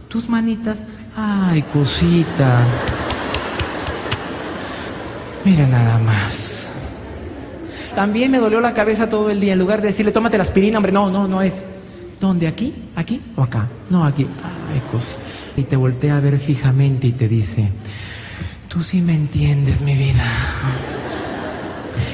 [0.07, 0.85] Tus manitas.
[1.15, 2.59] Ay, cosita.
[5.43, 6.80] Mira nada más.
[7.95, 9.53] También me dolió la cabeza todo el día.
[9.53, 11.63] En lugar de decirle, tómate la aspirina, hombre, no, no, no es.
[12.19, 12.47] ¿Dónde?
[12.47, 12.73] ¿Aquí?
[12.95, 13.67] ¿Aquí o acá?
[13.89, 14.27] No, aquí.
[14.43, 14.81] Ay.
[15.57, 17.69] Y te voltea a ver fijamente y te dice,
[18.67, 20.23] tú sí me entiendes, mi vida.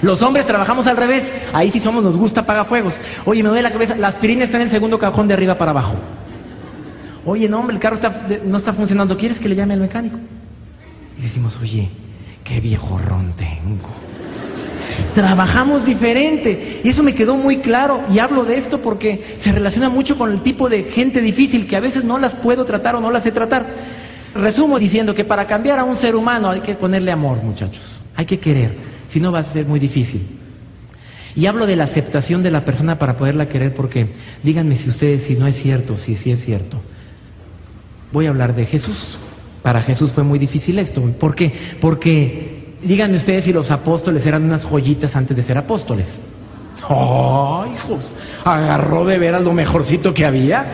[0.01, 1.31] Los hombres trabajamos al revés.
[1.53, 2.99] Ahí sí somos, nos gusta fuegos.
[3.25, 3.95] Oye, me duele la cabeza.
[3.95, 5.95] La aspirina está en el segundo cajón de arriba para abajo.
[7.25, 7.97] Oye, no, hombre, el carro
[8.45, 9.17] no está funcionando.
[9.17, 10.17] ¿Quieres que le llame al mecánico?
[11.17, 11.89] Y decimos, oye,
[12.43, 14.06] qué viejo ron tengo.
[15.13, 16.81] Trabajamos diferente.
[16.83, 18.01] Y eso me quedó muy claro.
[18.13, 21.75] Y hablo de esto porque se relaciona mucho con el tipo de gente difícil que
[21.75, 23.65] a veces no las puedo tratar o no las sé tratar.
[24.35, 28.01] Resumo diciendo que para cambiar a un ser humano hay que ponerle amor, muchachos.
[28.15, 28.75] Hay que querer.
[29.07, 30.21] Si no va a ser muy difícil.
[31.35, 34.07] Y hablo de la aceptación de la persona para poderla querer porque
[34.41, 36.81] díganme si ustedes si no es cierto, si sí es cierto.
[38.11, 39.19] Voy a hablar de Jesús.
[39.61, 41.01] Para Jesús fue muy difícil esto.
[41.01, 41.53] ¿Por qué?
[41.79, 42.56] Porque
[42.87, 46.19] díganme ustedes si los apóstoles eran unas joyitas antes de ser apóstoles.
[46.89, 48.15] ¡Oh, hijos!
[48.45, 50.65] Agarró de veras lo mejorcito que había.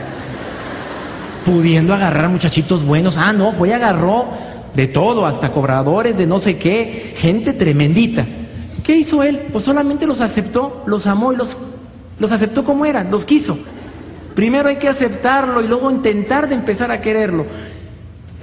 [1.46, 3.18] Pudiendo agarrar muchachitos buenos.
[3.18, 4.28] Ah, no, fue y agarró
[4.74, 8.26] de todo, hasta cobradores de no sé qué, gente tremendita.
[8.84, 9.48] ¿Qué hizo él?
[9.52, 11.58] Pues solamente los aceptó, los amó y los,
[12.20, 13.58] los aceptó como eran, los quiso.
[14.36, 17.46] Primero hay que aceptarlo y luego intentar de empezar a quererlo.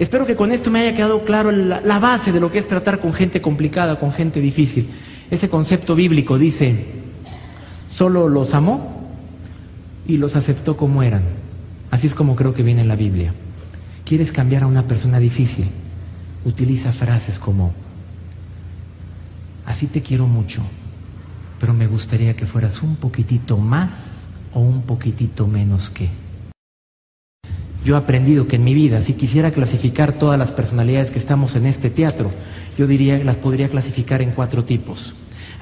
[0.01, 3.01] Espero que con esto me haya quedado claro la, base de lo que es tratar
[3.01, 4.89] con gente complicada, con gente difícil.
[5.31, 6.87] Ese concepto bíblico dice,
[7.87, 9.11] solo los amó
[10.09, 11.23] y los aceptó como eran.
[11.91, 13.35] Así es como creo que viene en la Biblia.
[14.07, 15.67] ¿Quieres cambiar a una persona difícil?
[16.47, 17.75] Utiliza frases como,
[19.67, 20.63] así te quiero mucho,
[21.59, 26.09] pero me gustaría que fueras un poquitito más o un poquitito menos que.
[27.85, 31.57] Yo he aprendido que en mi vida, si quisiera clasificar todas las personalidades que estamos
[31.57, 32.31] en este teatro,
[32.77, 35.15] yo diría las podría clasificar en cuatro tipos.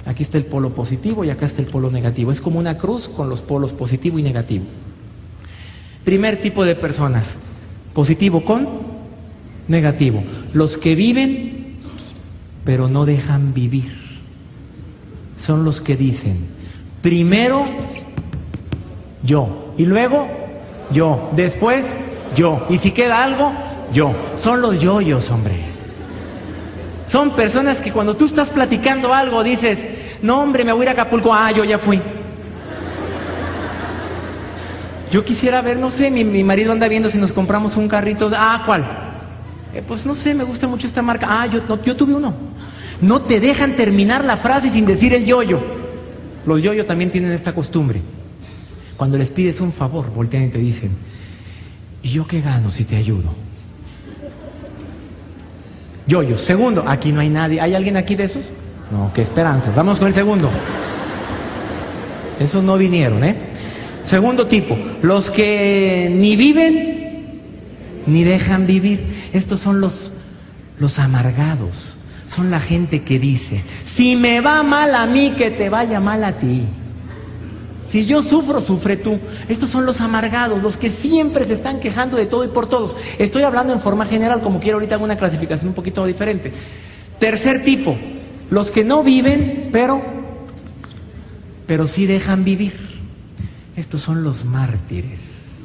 [0.07, 2.31] Aquí está el polo positivo y acá está el polo negativo.
[2.31, 4.65] Es como una cruz con los polos positivo y negativo.
[6.05, 7.39] Primer tipo de personas,
[7.93, 8.67] positivo con
[9.69, 10.25] negativo.
[10.55, 11.59] Los que viven
[12.69, 13.91] pero no dejan vivir.
[15.41, 16.37] Son los que dicen,
[17.01, 17.65] primero
[19.23, 19.73] yo.
[19.79, 20.29] Y luego,
[20.91, 21.31] yo.
[21.35, 21.97] Después,
[22.35, 22.67] yo.
[22.69, 23.53] Y si queda algo,
[23.93, 24.15] yo.
[24.37, 25.69] Son los yoyos, hombre.
[27.07, 29.87] Son personas que cuando tú estás platicando algo dices,
[30.21, 32.01] no hombre, me voy a ir a Acapulco, ah, yo ya fui.
[35.11, 38.63] Yo quisiera ver, no sé, mi, marido anda viendo si nos compramos un carrito, ah,
[38.67, 38.85] ¿cuál?
[39.73, 42.35] Eh, pues no sé, me gusta mucho esta marca, ah, yo, yo tuve uno.
[43.01, 45.61] No te dejan terminar la frase sin decir el yoyo.
[46.45, 48.03] Los yoyo también tienen esta costumbre.
[48.99, 50.91] Cuando les pides un favor, voltean y te dicen,
[52.03, 53.31] ¿y yo qué gano si te ayudo?
[56.07, 56.39] Yo, yo.
[56.39, 57.61] Segundo, aquí no hay nadie.
[57.61, 58.45] ¿Hay alguien aquí de esos?
[58.91, 59.75] No, qué esperanzas.
[59.77, 60.51] Vamos con el segundo.
[62.41, 63.37] Esos no vinieron, ¿eh?
[64.05, 66.99] Segundo tipo, los que ni viven
[68.07, 69.05] ni dejan vivir.
[69.35, 70.13] Estos son los,
[70.79, 71.99] los amargados.
[72.27, 76.25] Son la gente que dice, si me va mal a mí, que te vaya mal
[76.25, 76.63] a ti.
[77.89, 79.19] Si yo sufro, sufre tú.
[79.49, 82.99] Estos son los amargados, los que siempre se están quejando de todo y por todos.
[83.19, 86.53] Estoy hablando en forma general, como quiero ahorita hago una clasificación un poquito diferente.
[87.19, 87.97] Tercer tipo,
[88.51, 90.03] los que no viven, pero,
[91.67, 92.75] pero sí dejan vivir.
[93.75, 95.63] Estos son los mártires,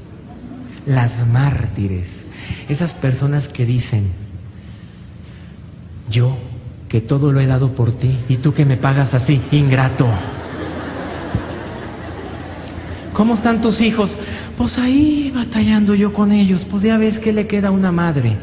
[0.86, 2.28] las mártires,
[2.70, 4.06] esas personas que dicen,
[6.10, 6.38] yo
[6.88, 10.08] que todo lo he dado por ti y tú que me pagas así, ingrato.
[13.14, 14.18] ¿Cómo están tus hijos?
[14.58, 18.36] Pues ahí batallando yo con ellos, pues ya ves que le queda una madre.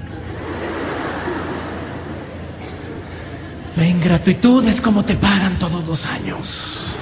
[3.76, 6.98] La ingratitud es como te pagan todos los años.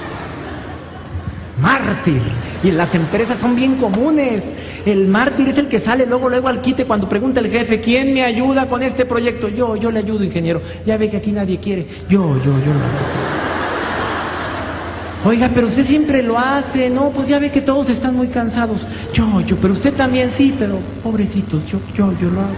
[1.61, 2.21] Mártir.
[2.63, 4.45] Y las empresas son bien comunes.
[4.85, 8.13] El mártir es el que sale luego, luego al quite cuando pregunta el jefe, ¿quién
[8.13, 9.49] me ayuda con este proyecto?
[9.49, 10.61] Yo, yo le ayudo, ingeniero.
[10.85, 11.85] Ya ve que aquí nadie quiere.
[12.07, 13.48] Yo, yo, yo lo
[15.25, 17.09] Oiga, pero usted siempre lo hace, ¿no?
[17.09, 18.87] Pues ya ve que todos están muy cansados.
[19.13, 22.55] Yo, yo, pero usted también sí, pero pobrecitos, yo, yo, yo lo hago.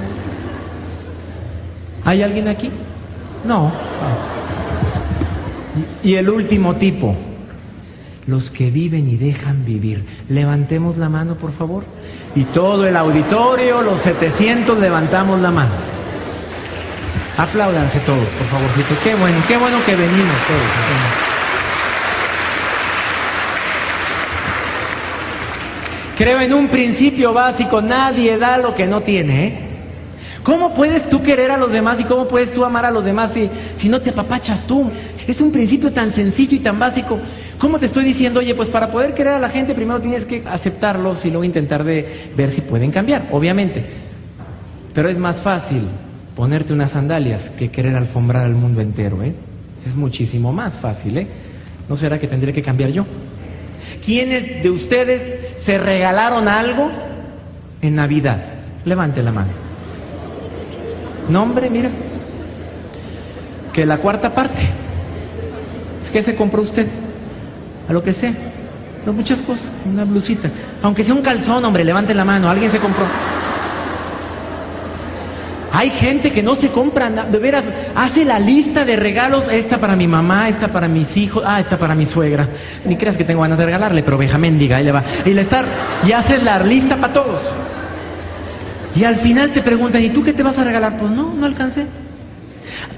[2.06, 2.70] ¿Hay alguien aquí?
[3.46, 3.72] No.
[6.04, 7.16] Y, el último tipo,
[8.28, 10.06] los que viven y dejan vivir.
[10.30, 11.84] Levantemos la mano, por favor.
[12.36, 15.72] Y todo el auditorio, los 700, levantamos la mano.
[17.38, 18.94] Apláudanse todos, por favorcito.
[19.04, 21.41] Qué bueno, qué bueno que venimos todos.
[26.22, 29.48] Creo en un principio básico, nadie da lo que no tiene.
[29.48, 29.54] ¿eh?
[30.44, 33.34] ¿Cómo puedes tú querer a los demás y cómo puedes tú amar a los demás
[33.34, 34.88] si, si no te apapachas tú?
[35.28, 37.18] Es un principio tan sencillo y tan básico.
[37.58, 38.40] ¿Cómo te estoy diciendo?
[38.40, 41.84] Oye, pues para poder querer a la gente primero tienes que aceptarlos y luego intentar
[41.84, 42.08] de
[42.38, 43.84] ver si pueden cambiar, obviamente.
[44.94, 45.82] Pero es más fácil
[46.36, 49.34] ponerte unas sandalias que querer alfombrar al mundo entero, ¿eh?
[49.84, 51.28] Es muchísimo más fácil, ¿eh?
[51.90, 53.08] ¿No será que tendré que cambiar yo?
[54.04, 56.92] ¿Quiénes de ustedes se regalaron algo
[57.82, 58.42] en Navidad?
[58.86, 59.50] Levante la mano.
[61.30, 61.90] Nombre, mira.
[63.74, 64.62] Que la cuarta parte.
[66.12, 66.88] ¿Qué se compró usted?
[67.88, 68.34] A lo que sea.
[69.06, 69.72] No, muchas cosas.
[69.86, 70.50] Una blusita.
[70.84, 72.50] Aunque sea un calzón, hombre, levante la mano.
[72.50, 73.06] Alguien se compró.
[75.74, 79.96] Hay gente que no se compra, de veras, hace la lista de regalos, esta para
[79.96, 82.48] mi mamá, esta para mis hijos, ah, esta para mi suegra.
[82.86, 85.04] Ni creas que tengo ganas de regalarle, pero Benjamín diga, ahí le va.
[85.26, 85.66] Y le estar,
[86.06, 87.56] y haces la lista para todos.
[88.96, 90.98] Y al final te preguntan, ¿y tú qué te vas a regalar?
[90.98, 91.86] Pues no, no alcancé.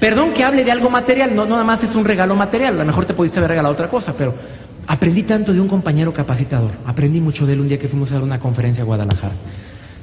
[0.00, 2.78] Perdón que hable de algo material, no, no nada más es un regalo material, a
[2.78, 4.34] lo mejor te pudiste haber regalado otra cosa, pero
[4.86, 8.16] aprendí tanto de un compañero capacitador, aprendí mucho de él un día que fuimos a
[8.16, 9.34] dar una conferencia a Guadalajara.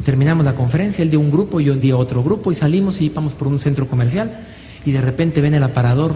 [0.03, 3.33] Terminamos la conferencia, él dio un grupo, yo di otro grupo y salimos y íbamos
[3.33, 4.39] por un centro comercial
[4.85, 6.15] y de repente ven el aparador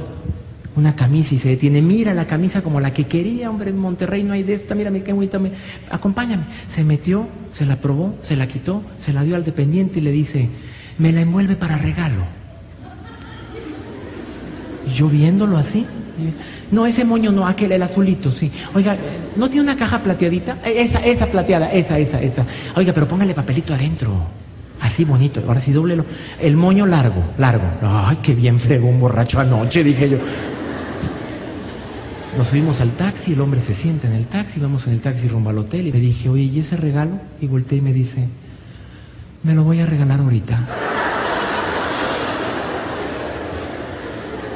[0.76, 4.24] una camisa y se detiene, mira la camisa como la que quería, hombre, en Monterrey
[4.24, 5.52] no hay de esta, mírame qué bonita, me...
[5.90, 6.44] acompáñame.
[6.68, 10.12] Se metió, se la probó, se la quitó, se la dio al dependiente y le
[10.12, 10.50] dice,
[10.98, 12.24] me la envuelve para regalo.
[14.86, 15.86] Y yo viéndolo así,
[16.72, 18.52] no, ese moño no, aquel, el azulito, sí.
[18.74, 18.96] Oiga,
[19.36, 20.60] ¿no tiene una caja plateadita?
[20.66, 22.46] Eh, esa, esa plateada, esa, esa, esa.
[22.76, 24.12] Oiga, pero póngale papelito adentro.
[24.82, 25.42] Así bonito.
[25.48, 26.06] Ahora sí, doblelo.
[26.40, 27.66] El moño largo, largo.
[27.82, 30.18] Ay, qué bien fregó un borracho anoche, dije yo.
[32.38, 35.30] Nos subimos al taxi, el hombre se sienta en el taxi, vamos en el taxi
[35.30, 37.18] rumbo al hotel y le dije, oye, ¿y ese regalo?
[37.40, 38.28] Y volteé y me dice,
[39.44, 40.85] me lo voy a regalar ahorita.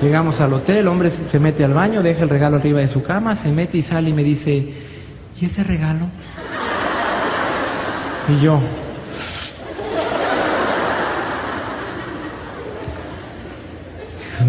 [0.02, 3.04] Llegamos al hotel, el hombre se mete al baño, deja el regalo arriba de su
[3.04, 4.74] cama, se mete y sale y me dice,
[5.40, 6.06] ¿y ese regalo?
[8.30, 8.62] Y yo,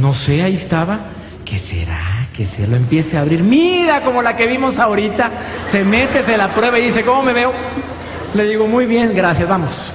[0.00, 1.00] no sé, ahí estaba.
[1.44, 2.28] ¿Qué será?
[2.32, 3.42] Que se lo empiece a abrir.
[3.42, 5.30] Mira como la que vimos ahorita.
[5.66, 7.52] Se mete, se la prueba y dice, ¿cómo me veo?
[8.34, 9.92] Le digo, muy bien, gracias, vamos.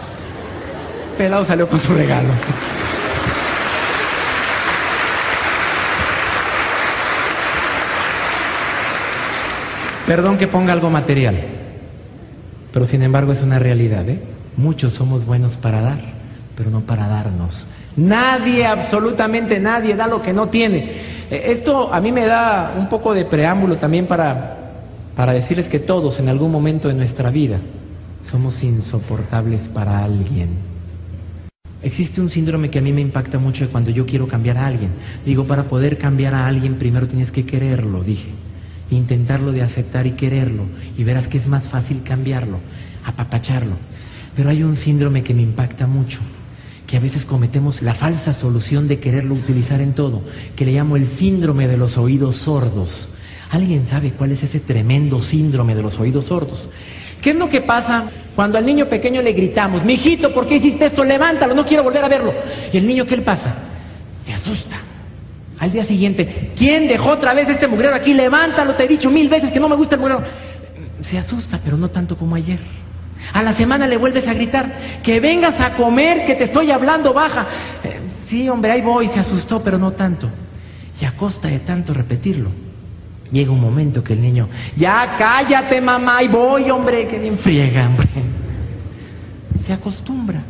[1.18, 2.30] Pelado salió con su regalo.
[10.08, 11.36] Perdón que ponga algo material,
[12.72, 14.08] pero sin embargo es una realidad.
[14.08, 14.20] ¿eh?
[14.56, 15.98] Muchos somos buenos para dar,
[16.56, 17.68] pero no para darnos.
[17.98, 20.92] Nadie, absolutamente nadie, da lo que no tiene.
[21.32, 24.74] Eh, esto a mí me da un poco de preámbulo también para,
[25.16, 27.58] para decirles que todos en algún momento de nuestra vida
[28.22, 30.50] somos insoportables para alguien.
[31.82, 34.92] Existe un síndrome que a mí me impacta mucho cuando yo quiero cambiar a alguien.
[35.26, 38.30] Digo, para poder cambiar a alguien primero tienes que quererlo, dije.
[38.92, 40.64] Intentarlo de aceptar y quererlo.
[40.98, 42.60] Y verás que es más fácil cambiarlo,
[43.06, 43.76] apapacharlo.
[44.36, 46.20] Pero hay un síndrome que me impacta mucho,
[46.86, 50.22] que a veces cometemos la falsa solución de quererlo utilizar en todo,
[50.56, 53.10] que le llamo el síndrome de los oídos sordos.
[53.52, 56.70] ¿Alguien sabe cuál es ese tremendo síndrome de los oídos sordos?
[57.22, 60.86] ¿Qué es lo que pasa cuando al niño pequeño le gritamos, mijito, ¿por qué hiciste
[60.86, 61.04] esto?
[61.04, 62.34] Levántalo, no quiero volver a verlo.
[62.72, 63.56] Y el niño, ¿qué le pasa?
[64.24, 64.76] Se asusta.
[65.60, 68.14] Al día siguiente, ¿quién dejó otra vez este mugrero aquí?
[68.14, 70.24] Levántalo, te he dicho mil veces que no me gusta el mugrero.
[71.02, 72.60] Se asusta, pero no tanto como ayer.
[73.34, 77.14] A la semana le vuelves a gritar, que vengas a comer, que te estoy hablando,
[77.14, 77.48] baja.
[77.84, 80.30] Eh, sí, hombre, ahí voy, se asustó, pero no tanto.
[81.02, 82.52] Y a costa de tanto repetirlo,
[83.32, 87.88] Llega un momento que el niño, ya cállate mamá y voy, hombre, que bien friega,
[87.88, 88.08] hombre.
[89.60, 90.42] Se acostumbra.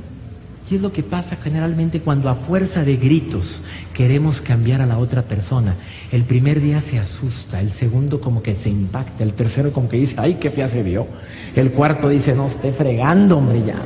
[0.70, 3.62] Y es lo que pasa generalmente cuando a fuerza de gritos
[3.94, 5.76] queremos cambiar a la otra persona.
[6.12, 9.98] El primer día se asusta, el segundo como que se impacta, el tercero como que
[9.98, 11.08] dice, ay, qué fea se vio.
[11.56, 13.78] El cuarto dice, no, esté fregando, hombre, ya.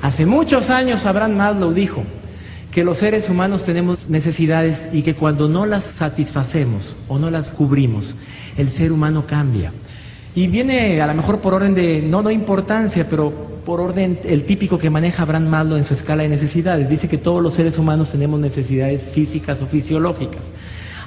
[0.00, 2.04] Hace muchos años Abraham Maslow dijo,
[2.74, 7.52] que los seres humanos tenemos necesidades y que cuando no las satisfacemos o no las
[7.52, 8.16] cubrimos,
[8.56, 9.72] el ser humano cambia.
[10.34, 14.44] Y viene a lo mejor por orden de, no, no importancia, pero por orden el
[14.44, 16.88] típico que maneja Abraham Maslow en su escala de necesidades.
[16.88, 20.52] Dice que todos los seres humanos tenemos necesidades físicas o fisiológicas.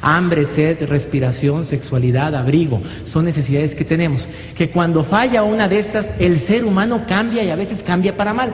[0.02, 4.28] Hambre, sed, respiración, sexualidad, abrigo, son necesidades que tenemos.
[4.56, 8.34] Que cuando falla una de estas, el ser humano cambia y a veces cambia para
[8.34, 8.54] mal.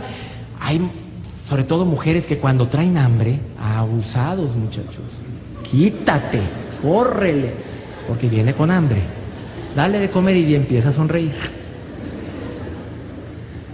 [0.59, 0.81] Hay
[1.47, 5.19] sobre todo mujeres que cuando traen hambre, abusados muchachos,
[5.69, 6.39] quítate,
[6.81, 7.51] córrele,
[8.07, 9.01] porque viene con hambre.
[9.75, 11.62] Dale de comer y empieza a sonreír.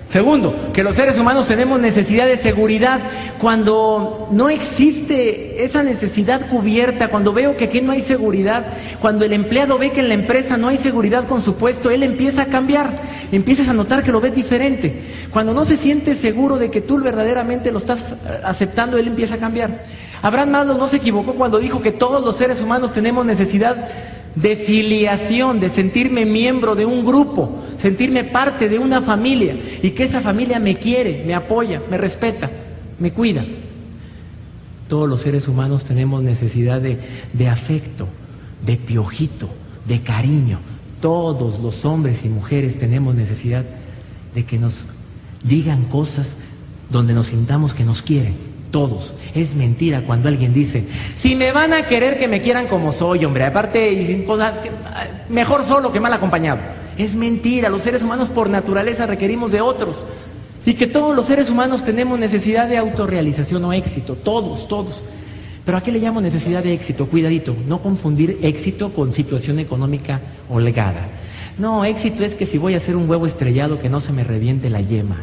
[0.10, 3.00] Segundo, que los seres humanos tenemos necesidad de seguridad.
[3.38, 8.66] Cuando no existe esa necesidad cubierta, cuando veo que aquí no hay seguridad,
[9.00, 12.02] cuando el empleado ve que en la empresa no hay seguridad con su puesto, él
[12.02, 12.92] empieza a cambiar,
[13.32, 15.00] empiezas a notar que lo ves diferente.
[15.32, 19.38] Cuando no se siente seguro de que tú verdaderamente lo estás aceptando, él empieza a
[19.38, 19.84] cambiar.
[20.24, 23.88] Abraham Maslow no se equivocó cuando dijo que todos los seres humanos tenemos necesidad
[24.36, 30.04] de filiación, de sentirme miembro de un grupo, sentirme parte de una familia y que
[30.04, 32.50] esa familia me quiere, me apoya, me respeta,
[33.00, 33.46] me cuida.
[34.88, 36.98] Todos los seres humanos tenemos necesidad de,
[37.34, 38.08] de afecto,
[38.66, 39.50] de piojito,
[39.86, 40.60] de cariño.
[41.02, 43.66] Todos los hombres y mujeres tenemos necesidad
[44.34, 44.88] de que nos
[45.44, 46.36] digan cosas
[46.90, 49.16] donde nos sintamos que nos quieren todos.
[49.36, 50.84] Es mentira cuando alguien dice,
[51.16, 54.54] si me van a querer que me quieran como soy, hombre, aparte, pues, ah,
[54.86, 56.60] ah, mejor solo que mal acompañado.
[56.98, 60.06] Es mentira, los seres humanos por naturaleza requerimos de otros.
[60.66, 65.04] Y que todos los seres humanos tenemos necesidad de autorrealización o éxito, todos, todos.
[65.66, 67.06] Pero ¿a qué le llamo necesidad de éxito?
[67.06, 71.08] Cuidadito, no confundir éxito con situación económica holgada.
[71.58, 74.24] No, éxito es que si voy a hacer un huevo estrellado que no se me
[74.24, 75.18] reviente la yema.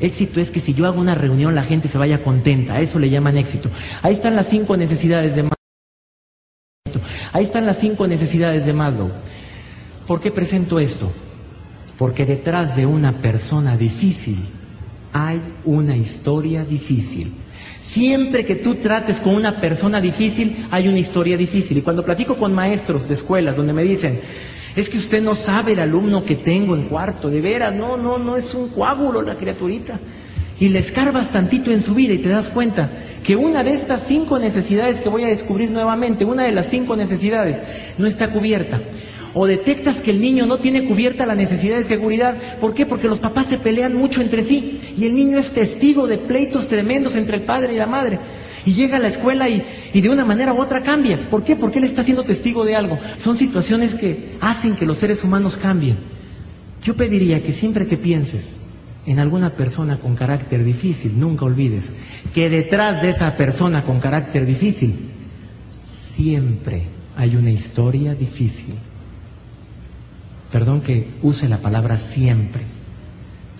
[0.00, 2.98] Éxito es que si yo hago una reunión la gente se vaya contenta, a eso
[2.98, 3.68] le llaman éxito.
[4.02, 5.56] Ahí están las cinco necesidades de Maslow.
[7.32, 9.10] Ahí están las cinco necesidades de Maslow.
[10.06, 11.12] ¿Por qué presento esto?
[11.98, 14.38] Porque detrás de una persona difícil
[15.12, 17.32] hay una historia difícil.
[17.80, 21.78] Siempre que tú trates con una persona difícil, hay una historia difícil.
[21.78, 24.20] Y cuando platico con maestros de escuelas donde me dicen,
[24.80, 28.18] es que usted no sabe el alumno que tengo en cuarto, de veras, no, no,
[28.18, 29.98] no es un coágulo la criaturita.
[30.60, 32.90] Y le escarbas tantito en su vida y te das cuenta
[33.22, 36.96] que una de estas cinco necesidades que voy a descubrir nuevamente, una de las cinco
[36.96, 37.62] necesidades,
[37.96, 38.80] no está cubierta.
[39.34, 42.36] O detectas que el niño no tiene cubierta la necesidad de seguridad.
[42.60, 42.86] ¿Por qué?
[42.86, 46.66] Porque los papás se pelean mucho entre sí y el niño es testigo de pleitos
[46.66, 48.18] tremendos entre el padre y la madre
[48.68, 51.30] y llega a la escuela y, de una manera u otra cambia.
[51.30, 51.56] ¿Por qué?
[51.56, 52.98] Porque él está siendo testigo de algo.
[53.16, 55.96] Son situaciones que hacen que los seres humanos cambien.
[56.84, 58.58] Yo pediría que siempre que pienses
[59.06, 61.94] en alguna persona con carácter difícil, nunca olvides
[62.34, 64.94] que detrás de esa persona con carácter difícil
[65.86, 66.82] siempre
[67.16, 68.74] hay una historia difícil.
[70.52, 72.64] Perdón que use la palabra siempre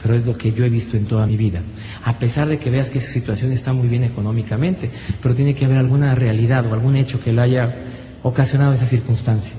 [0.03, 1.61] pero es lo que yo he visto en toda mi vida.
[2.05, 4.90] A pesar de que veas que esa situación está muy bien económicamente,
[5.22, 7.74] pero tiene que haber alguna realidad o algún hecho que lo haya
[8.22, 9.55] ocasionado esa circunstancia.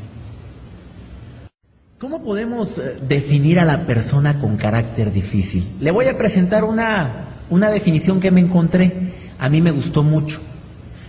[1.97, 5.67] ¿Cómo podemos eh, definir a la persona con carácter difícil?
[5.81, 8.93] Le voy a presentar una, una definición que me encontré.
[9.37, 10.39] A mí me gustó mucho.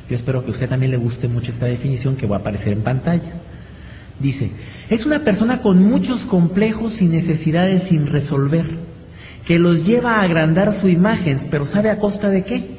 [0.08, 2.72] Yo espero que a usted también le guste mucho esta definición que va a aparecer
[2.72, 3.34] en pantalla.
[4.18, 4.50] Dice,
[4.90, 8.89] es una persona con muchos complejos y necesidades sin resolver
[9.44, 12.78] que los lleva a agrandar su imagen, pero ¿sabe a costa de qué?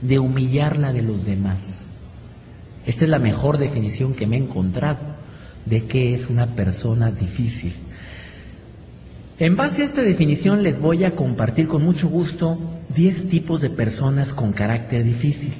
[0.00, 1.88] De humillar la de los demás.
[2.86, 5.00] Esta es la mejor definición que me he encontrado
[5.66, 7.74] de qué es una persona difícil.
[9.38, 12.58] En base a esta definición les voy a compartir con mucho gusto
[12.94, 15.54] 10 tipos de personas con carácter difícil.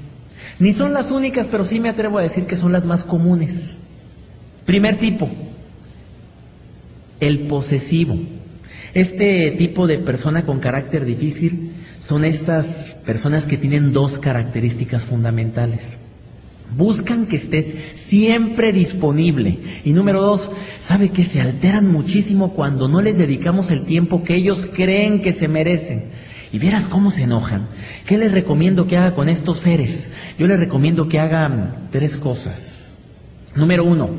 [0.58, 3.76] Ni son las únicas, pero sí me atrevo a decir que son las más comunes.
[4.66, 5.28] Primer tipo,
[7.20, 8.18] el posesivo.
[8.94, 15.96] Este tipo de persona con carácter difícil son estas personas que tienen dos características fundamentales.
[16.76, 19.58] Buscan que estés siempre disponible.
[19.84, 24.36] Y número dos, sabe que se alteran muchísimo cuando no les dedicamos el tiempo que
[24.36, 26.04] ellos creen que se merecen.
[26.52, 27.68] Y vieras cómo se enojan.
[28.06, 30.10] ¿Qué les recomiendo que haga con estos seres?
[30.38, 32.94] Yo les recomiendo que hagan tres cosas.
[33.54, 34.10] Número uno,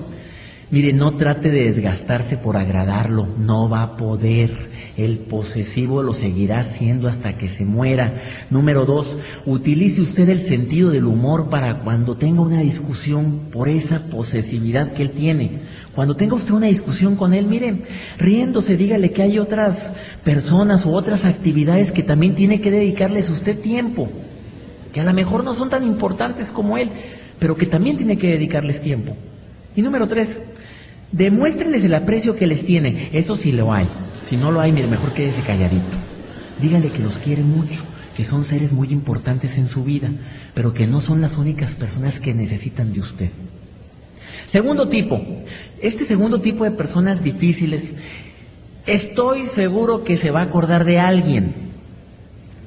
[0.72, 4.70] Mire, no trate de desgastarse por agradarlo, no va a poder.
[4.96, 8.14] El posesivo lo seguirá haciendo hasta que se muera.
[8.50, 14.06] Número dos, utilice usted el sentido del humor para cuando tenga una discusión por esa
[14.06, 15.60] posesividad que él tiene.
[15.94, 17.82] Cuando tenga usted una discusión con él, mire,
[18.18, 19.92] riéndose, dígale que hay otras
[20.24, 24.10] personas u otras actividades que también tiene que dedicarles usted tiempo,
[24.94, 26.92] que a lo mejor no son tan importantes como él,
[27.40, 29.18] pero que también tiene que dedicarles tiempo.
[29.76, 30.38] Y número tres,
[31.12, 33.10] Demuéstrenles el aprecio que les tiene.
[33.12, 33.88] Eso sí lo hay.
[34.28, 35.98] Si no lo hay, mire, mejor quédese calladito.
[36.62, 37.84] Dígale que los quiere mucho,
[38.16, 40.10] que son seres muy importantes en su vida,
[40.54, 43.30] pero que no son las únicas personas que necesitan de usted.
[44.46, 45.22] Segundo tipo.
[45.82, 47.92] Este segundo tipo de personas difíciles,
[48.86, 51.54] estoy seguro que se va a acordar de alguien.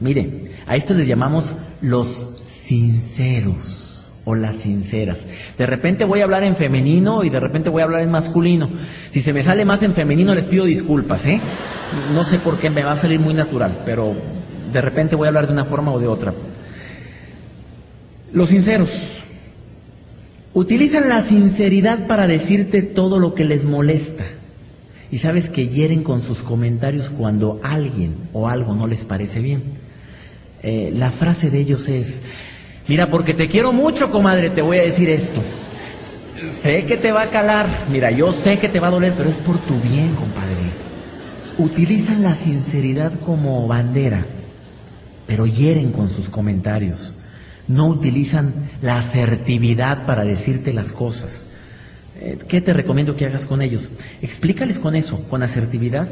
[0.01, 3.84] Mire, a esto le llamamos los sinceros
[4.25, 5.27] o las sinceras.
[5.59, 8.69] De repente voy a hablar en femenino y de repente voy a hablar en masculino.
[9.11, 11.41] Si se me sale más en femenino les pido disculpas, ¿eh?
[12.13, 14.15] No sé por qué me va a salir muy natural, pero
[14.73, 16.35] de repente voy a hablar de una forma o de otra.
[18.33, 19.23] Los sinceros
[20.55, 24.25] utilizan la sinceridad para decirte todo lo que les molesta.
[25.11, 29.63] Y sabes que hieren con sus comentarios cuando alguien o algo no les parece bien.
[30.63, 32.23] Eh, la frase de ellos es,
[32.87, 35.41] Mira, porque te quiero mucho, comadre, te voy a decir esto.
[36.61, 39.31] Sé que te va a calar, mira, yo sé que te va a doler, pero
[39.31, 40.55] es por tu bien, compadre.
[41.57, 44.27] Utilizan la sinceridad como bandera,
[45.27, 47.15] pero hieren con sus comentarios.
[47.69, 51.45] No utilizan la asertividad para decirte las cosas.
[52.21, 53.91] Eh, ¿Qué te recomiendo que hagas con ellos?
[54.21, 56.09] Explícales con eso, con asertividad,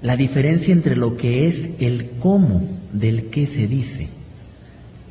[0.00, 4.08] la diferencia entre lo que es el cómo del qué se dice.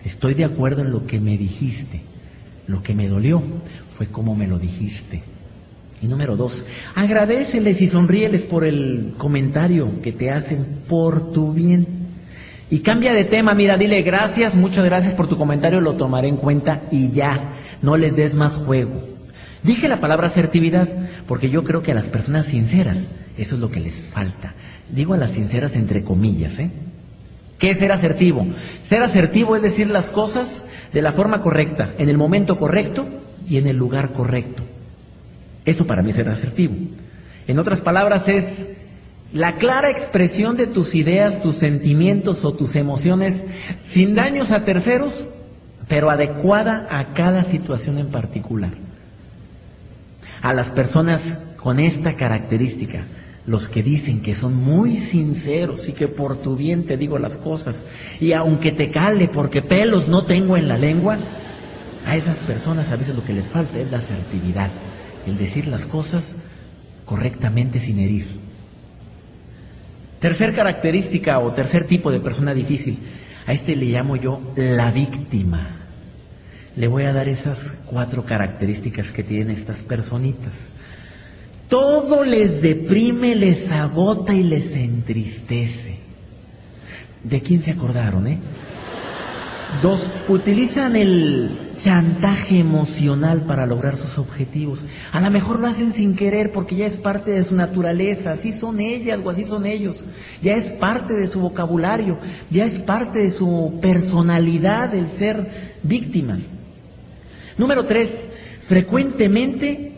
[0.05, 2.01] Estoy de acuerdo en lo que me dijiste.
[2.67, 3.41] Lo que me dolió
[3.97, 5.23] fue cómo me lo dijiste.
[6.01, 11.87] Y número dos, agradeceles y sonríeles por el comentario que te hacen por tu bien.
[12.69, 16.37] Y cambia de tema, mira, dile gracias, muchas gracias por tu comentario, lo tomaré en
[16.37, 19.07] cuenta y ya, no les des más juego.
[19.63, 20.89] Dije la palabra asertividad
[21.25, 24.53] porque yo creo que a las personas sinceras eso es lo que les falta.
[24.89, 26.69] Digo a las sinceras entre comillas, ¿eh?
[27.63, 28.45] ¿Qué es ser asertivo?
[28.81, 33.07] Ser asertivo es decir las cosas de la forma correcta, en el momento correcto
[33.47, 34.63] y en el lugar correcto.
[35.63, 36.75] Eso para mí es ser asertivo.
[37.47, 38.67] En otras palabras es
[39.31, 43.45] la clara expresión de tus ideas, tus sentimientos o tus emociones
[43.81, 45.25] sin daños a terceros,
[45.87, 48.73] pero adecuada a cada situación en particular.
[50.41, 53.05] A las personas con esta característica,
[53.45, 57.37] los que dicen que son muy sinceros y que por tu bien te digo las
[57.37, 57.83] cosas,
[58.19, 61.17] y aunque te cale porque pelos no tengo en la lengua,
[62.05, 64.71] a esas personas a veces lo que les falta es la asertividad,
[65.25, 66.35] el decir las cosas
[67.05, 68.27] correctamente sin herir.
[70.19, 72.97] Tercer característica o tercer tipo de persona difícil,
[73.45, 75.79] a este le llamo yo la víctima.
[76.75, 80.53] Le voy a dar esas cuatro características que tienen estas personitas.
[81.73, 85.95] Todo les deprime, les agota y les entristece.
[87.23, 88.37] ¿De quién se acordaron, eh?
[89.81, 94.85] Dos, utilizan el chantaje emocional para lograr sus objetivos.
[95.11, 98.51] A lo mejor lo hacen sin querer porque ya es parte de su naturaleza, así
[98.51, 100.05] son ellas o así son ellos.
[100.43, 102.19] Ya es parte de su vocabulario,
[102.51, 106.49] ya es parte de su personalidad el ser víctimas.
[107.57, 108.29] Número tres,
[108.67, 109.92] frecuentemente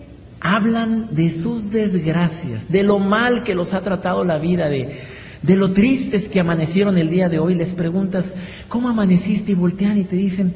[0.45, 5.01] hablan de sus desgracias, de lo mal que los ha tratado la vida, de,
[5.41, 7.55] de lo tristes que amanecieron el día de hoy.
[7.55, 8.35] Les preguntas,
[8.69, 9.53] ¿cómo amaneciste?
[9.53, 10.53] Y voltean y te dicen,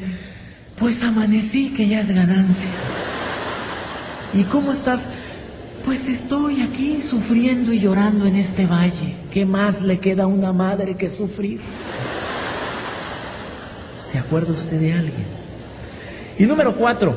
[0.77, 2.69] pues amanecí, que ya es ganancia.
[4.35, 5.09] ¿Y cómo estás?
[5.83, 9.15] Pues estoy aquí sufriendo y llorando en este valle.
[9.31, 11.61] ¿Qué más le queda a una madre que sufrir?
[14.11, 15.25] ¿Se acuerda usted de alguien?
[16.37, 17.15] Y número cuatro,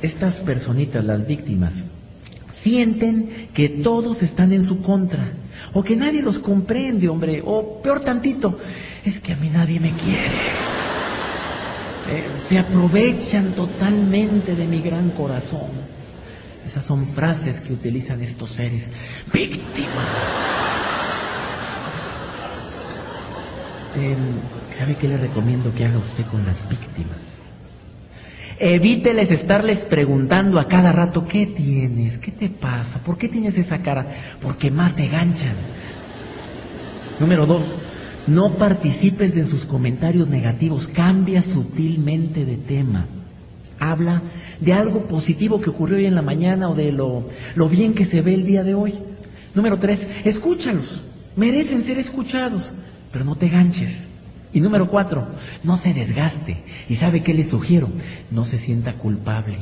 [0.00, 1.86] estas personitas, las víctimas,
[2.48, 5.32] sienten que todos están en su contra,
[5.72, 8.58] o que nadie los comprende, hombre, o peor tantito,
[9.04, 10.74] es que a mí nadie me quiere.
[12.10, 15.70] Eh, se aprovechan totalmente de mi gran corazón.
[16.66, 18.92] Esas son frases que utilizan estos seres.
[19.32, 20.04] Víctima.
[23.96, 24.16] Em,
[24.76, 27.33] ¿Sabe qué le recomiendo que haga usted con las víctimas?
[28.58, 32.18] Evíteles estarles preguntando a cada rato, ¿qué tienes?
[32.18, 33.00] ¿Qué te pasa?
[33.00, 34.06] ¿Por qué tienes esa cara?
[34.40, 35.56] Porque más se ganchan.
[37.18, 37.64] Número dos,
[38.26, 43.06] no participes en sus comentarios negativos, cambia sutilmente de tema.
[43.80, 44.22] Habla
[44.60, 47.26] de algo positivo que ocurrió hoy en la mañana o de lo,
[47.56, 48.94] lo bien que se ve el día de hoy.
[49.54, 51.04] Número tres, escúchalos.
[51.36, 52.72] Merecen ser escuchados,
[53.12, 54.08] pero no te ganches.
[54.54, 55.26] Y número cuatro,
[55.64, 56.62] no se desgaste.
[56.88, 57.88] ¿Y sabe qué le sugiero?
[58.30, 59.58] No se sienta culpable.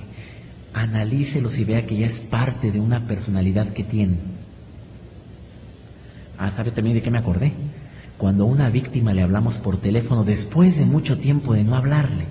[0.74, 4.16] Analícelos y vea que ya es parte de una personalidad que tiene.
[6.38, 7.52] Ah, ¿sabe también de qué me acordé?
[8.18, 12.26] Cuando a una víctima le hablamos por teléfono después de mucho tiempo de no hablarle.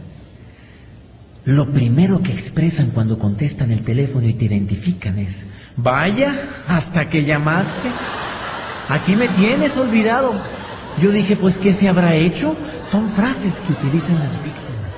[1.44, 5.48] Lo primero que expresan cuando contestan el teléfono y te identifican es,
[5.78, 7.90] vaya, hasta que llamaste.
[8.88, 10.61] Aquí me tienes olvidado.
[11.00, 12.56] Yo dije, pues, ¿qué se habrá hecho?
[12.90, 14.92] Son frases que utilizan las víctimas.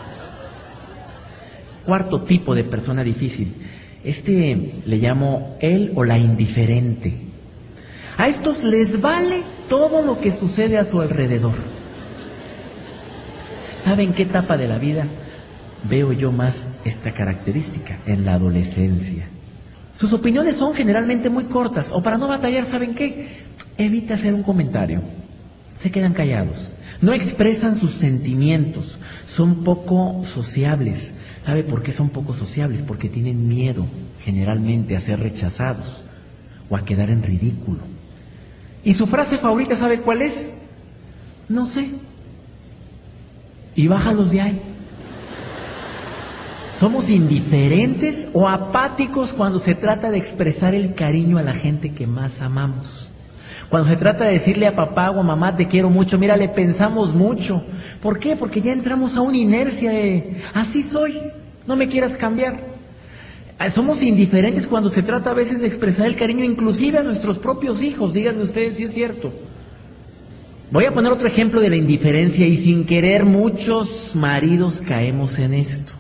[1.86, 3.54] Cuarto tipo de persona difícil.
[4.04, 7.14] Este le llamo él o la indiferente.
[8.18, 11.54] A estos les vale todo lo que sucede a su alrededor.
[13.78, 15.08] ¿Saben qué etapa de la vida
[15.90, 18.00] veo yo más esta característica?
[18.06, 19.28] En la adolescencia.
[19.96, 23.28] Sus opiniones son generalmente muy cortas o para no batallar, ¿saben qué?
[23.78, 25.02] Evita hacer un comentario
[25.78, 26.70] se quedan callados,
[27.02, 31.12] no expresan sus sentimientos, son poco sociables.
[31.42, 32.82] ¿Sabe por qué son poco sociables?
[32.82, 33.86] Porque tienen miedo
[34.24, 36.04] generalmente a ser rechazados
[36.70, 37.82] o a quedar en ridículo.
[38.84, 40.52] ¿Y su frase favorita sabe cuál es?
[41.50, 41.90] No sé.
[43.76, 44.62] Y bájalos de ahí.
[46.78, 52.08] Somos indiferentes o apáticos cuando se trata de expresar el cariño a la gente que
[52.08, 53.10] más amamos.
[53.70, 56.50] Cuando se trata de decirle a papá o a mamá te quiero mucho, mira, le
[56.50, 57.64] pensamos mucho.
[58.02, 58.36] ¿Por qué?
[58.36, 61.20] Porque ya entramos a una inercia de así soy,
[61.66, 62.60] no me quieras cambiar.
[63.60, 67.38] Ah, somos indiferentes cuando se trata a veces de expresar el cariño inclusive a nuestros
[67.38, 69.32] propios hijos, díganme ustedes si es cierto.
[70.72, 75.54] Voy a poner otro ejemplo de la indiferencia y sin querer muchos maridos caemos en
[75.54, 75.94] esto.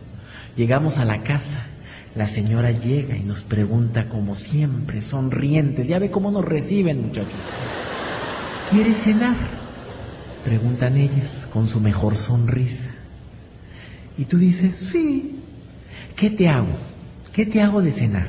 [0.55, 1.67] Llegamos a la casa
[2.15, 5.87] la señora llega y nos pregunta como siempre, sonrientes.
[5.87, 7.33] Ya ve cómo nos reciben, muchachos.
[8.69, 9.35] ¿Quieres cenar?
[10.45, 12.91] Preguntan ellas con su mejor sonrisa.
[14.17, 15.39] Y tú dices, sí.
[16.15, 16.67] ¿Qué te hago?
[17.31, 18.27] ¿Qué te hago de cenar?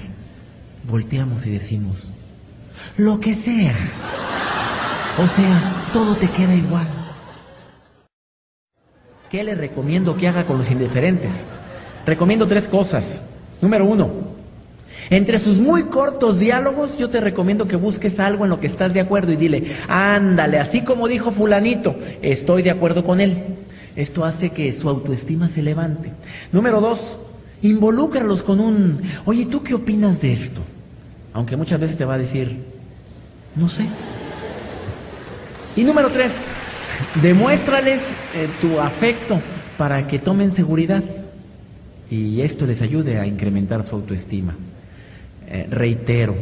[0.88, 2.12] Volteamos y decimos,
[2.96, 3.74] lo que sea.
[5.18, 6.86] O sea, todo te queda igual.
[9.30, 11.44] ¿Qué le recomiendo que haga con los indiferentes?
[12.06, 13.22] Recomiendo tres cosas.
[13.64, 14.10] Número uno,
[15.08, 18.92] entre sus muy cortos diálogos, yo te recomiendo que busques algo en lo que estás
[18.92, 23.42] de acuerdo y dile, ándale, así como dijo fulanito, estoy de acuerdo con él.
[23.96, 26.12] Esto hace que su autoestima se levante.
[26.52, 27.18] Número dos,
[27.62, 30.60] involúcralos con un, oye, ¿tú qué opinas de esto?
[31.32, 32.58] Aunque muchas veces te va a decir,
[33.56, 33.86] no sé.
[35.74, 36.32] Y número tres,
[37.22, 38.02] demuéstrales
[38.34, 39.40] eh, tu afecto
[39.78, 41.02] para que tomen seguridad
[42.10, 44.54] y esto les ayude a incrementar su autoestima.
[45.46, 46.34] Eh, reitero,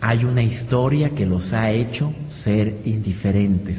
[0.00, 3.78] hay una historia que los ha hecho ser indiferentes.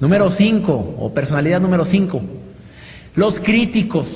[0.00, 2.22] Número cinco, o personalidad número cinco,
[3.14, 4.06] los críticos.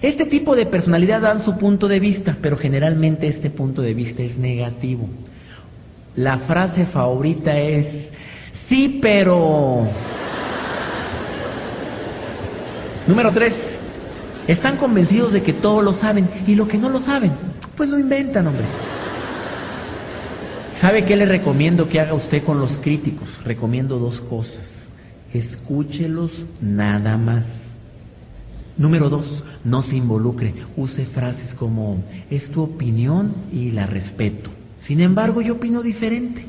[0.00, 4.22] Este tipo de personalidad dan su punto de vista, pero generalmente este punto de vista
[4.22, 5.08] es negativo.
[6.16, 8.12] La frase favorita es,
[8.52, 9.86] sí, pero...
[13.08, 13.78] Número tres,
[14.46, 17.32] están convencidos de que todo lo saben y lo que no lo saben,
[17.74, 18.66] pues lo inventan, hombre.
[20.78, 23.42] ¿Sabe qué le recomiendo que haga usted con los críticos?
[23.44, 24.88] Recomiendo dos cosas.
[25.32, 27.72] Escúchelos nada más.
[28.76, 30.52] Número dos, no se involucre.
[30.76, 34.50] Use frases como, es tu opinión y la respeto.
[34.78, 36.44] Sin embargo, yo opino diferente.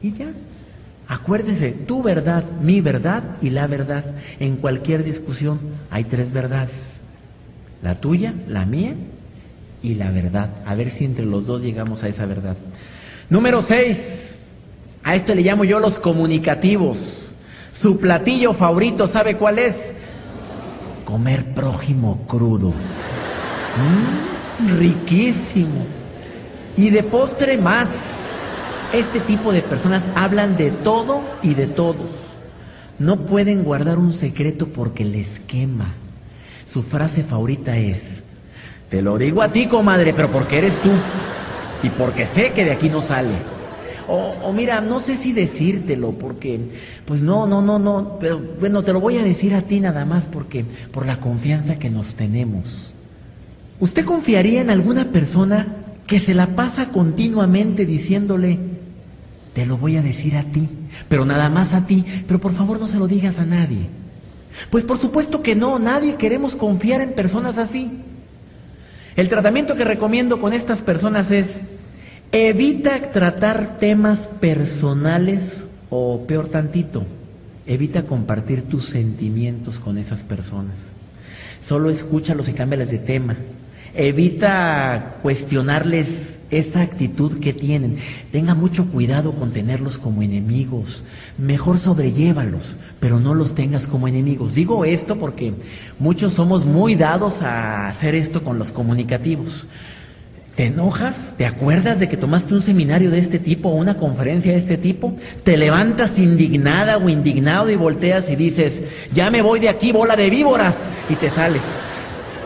[0.00, 0.32] Y ya.
[1.06, 4.04] Acuérdese, tu verdad, mi verdad y la verdad.
[4.40, 6.94] En cualquier discusión hay tres verdades.
[7.82, 8.94] La tuya, la mía
[9.82, 10.50] y la verdad.
[10.64, 12.56] A ver si entre los dos llegamos a esa verdad.
[13.28, 14.36] Número 6.
[15.02, 17.30] A esto le llamo yo los comunicativos.
[17.74, 19.92] Su platillo favorito, ¿sabe cuál es?
[21.04, 22.72] Comer prójimo crudo.
[23.76, 25.84] Mm, riquísimo.
[26.78, 28.23] Y de postre más.
[28.94, 32.06] Este tipo de personas hablan de todo y de todos.
[33.00, 35.88] No pueden guardar un secreto porque les quema.
[36.64, 38.22] Su frase favorita es,
[38.88, 40.90] te lo digo a ti, comadre, pero porque eres tú.
[41.82, 43.34] Y porque sé que de aquí no sale.
[44.06, 46.60] O, mira, no sé si decírtelo, porque,
[47.04, 50.04] pues no, no, no, no, pero bueno, te lo voy a decir a ti nada
[50.04, 52.94] más porque, por la confianza que nos tenemos.
[53.80, 55.66] ¿Usted confiaría en alguna persona
[56.06, 58.73] que se la pasa continuamente diciéndole,
[59.54, 60.68] te lo voy a decir a ti,
[61.08, 63.88] pero nada más a ti, pero por favor no se lo digas a nadie?
[64.70, 67.90] Pues por supuesto que no, nadie queremos confiar en personas así.
[69.16, 71.60] El tratamiento que recomiendo con estas personas es
[72.32, 77.04] evita tratar temas personales o peor tantito,
[77.64, 80.74] evita compartir tus sentimientos con esas personas.
[81.60, 83.36] Solo escúchalos y cámbiales de tema.
[83.94, 87.98] Evita cuestionarles esa actitud que tienen.
[88.32, 91.04] Tenga mucho cuidado con tenerlos como enemigos.
[91.38, 94.54] Mejor sobrellévalos, pero no los tengas como enemigos.
[94.54, 95.54] Digo esto porque
[95.98, 99.66] muchos somos muy dados a hacer esto con los comunicativos.
[100.56, 101.34] ¿Te enojas?
[101.36, 104.76] ¿Te acuerdas de que tomaste un seminario de este tipo o una conferencia de este
[104.76, 105.16] tipo?
[105.42, 108.82] ¿Te levantas indignada o indignado y volteas y dices,
[109.12, 111.62] ya me voy de aquí, bola de víboras, y te sales?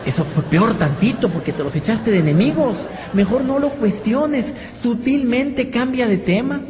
[0.09, 2.87] Eso fue peor tantito porque te los echaste de enemigos.
[3.13, 6.61] Mejor no lo cuestiones, sutilmente cambia de tema.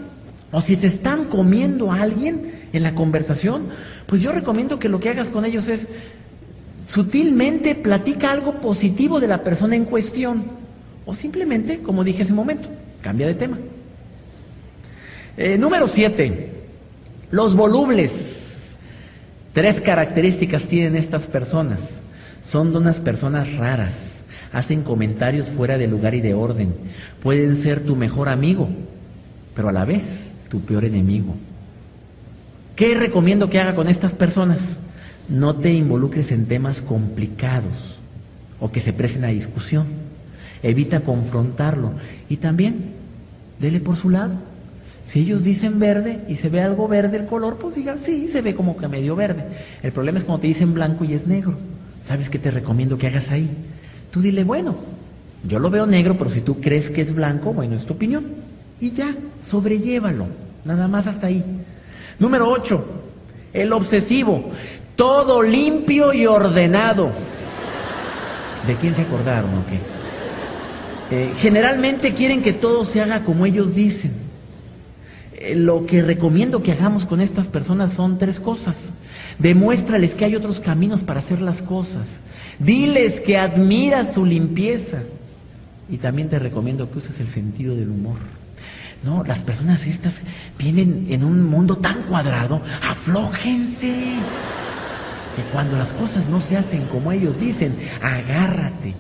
[0.52, 3.70] O si se están comiendo a alguien en la conversación,
[4.08, 5.88] pues yo recomiendo que lo que hagas con ellos es
[6.86, 10.44] sutilmente platica algo positivo de la persona en cuestión.
[11.06, 12.68] O simplemente, como dije hace un momento,
[13.02, 13.58] cambia de tema.
[15.38, 16.50] Eh, número 7.
[17.32, 18.78] Los volubles.
[19.54, 22.02] Tres características tienen estas personas.
[22.42, 24.22] Son unas personas raras,
[24.54, 26.74] hacen comentarios fuera de lugar y de orden.
[27.22, 28.70] Pueden ser tu mejor amigo,
[29.56, 31.36] pero a la vez tu peor enemigo.
[32.76, 34.78] ¿Qué recomiendo que haga con estas personas?
[35.28, 38.00] No te involucres en temas complicados
[38.60, 39.86] o que se presten a discusión.
[40.64, 41.92] Evita confrontarlo
[42.30, 42.94] y también
[43.60, 44.36] dele por su lado.
[45.06, 48.42] Si ellos dicen verde y se ve algo verde el color, pues digan, sí, se
[48.42, 49.44] ve como que medio verde.
[49.82, 51.58] El problema es cuando te dicen blanco y es negro.
[52.04, 53.50] ¿Sabes qué te recomiendo que hagas ahí?
[54.12, 54.76] Tú dile, bueno,
[55.48, 58.26] yo lo veo negro, pero si tú crees que es blanco, bueno, es tu opinión.
[58.80, 60.28] Y ya, sobrellévalo,
[60.66, 61.44] nada más hasta ahí.
[62.18, 62.86] Número 8,
[63.54, 64.52] el obsesivo,
[64.96, 67.12] todo limpio y ordenado.
[68.68, 69.80] ¿De quién se acordaron o qué?
[71.12, 74.12] Eh, generalmente quieren que todo se haga como ellos dicen.
[75.34, 78.92] Eh, lo que recomiendo que hagamos con estas personas son tres cosas.
[79.40, 82.20] Demuéstrales que hay otros caminos para hacer las cosas.
[82.60, 85.00] Diles que admiras su limpieza.
[85.90, 88.18] Y también te recomiendo que uses el sentido del humor.
[89.04, 90.20] No, las personas estas
[90.58, 93.94] vienen en un mundo tan cuadrado, aflójense.
[95.36, 98.94] Que cuando las cosas no se hacen como ellos dicen, agárrate.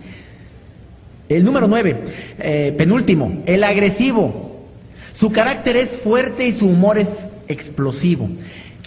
[1.27, 2.01] El número nueve,
[2.39, 4.67] eh, penúltimo, el agresivo.
[5.11, 8.29] Su carácter es fuerte y su humor es explosivo.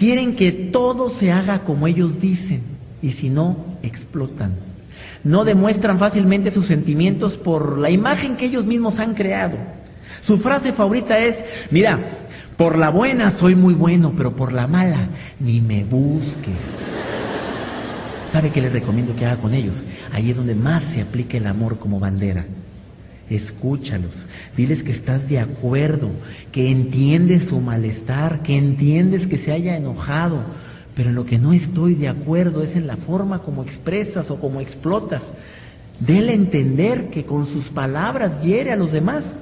[0.02, 2.60] Quieren que todo se haga como ellos dicen
[3.02, 4.52] y si no, explotan.
[5.22, 9.58] No demuestran fácilmente sus sentimientos por la imagen que ellos mismos han creado.
[10.20, 12.00] Su frase favorita es, mira,
[12.56, 15.06] por la buena soy muy bueno, pero por la mala
[15.38, 16.56] ni me busques.
[18.26, 19.84] ¿Sabe qué les recomiendo que haga con ellos?
[20.12, 22.44] Ahí es donde más se aplica el amor como bandera
[23.34, 24.26] escúchalos,
[24.56, 26.10] diles que estás de acuerdo,
[26.50, 30.40] que entiendes su malestar, que entiendes que se haya enojado,
[30.94, 34.38] pero en lo que no estoy de acuerdo es en la forma como expresas o
[34.38, 35.32] como explotas.
[36.00, 39.36] Dele entender que con sus palabras hiere a los demás.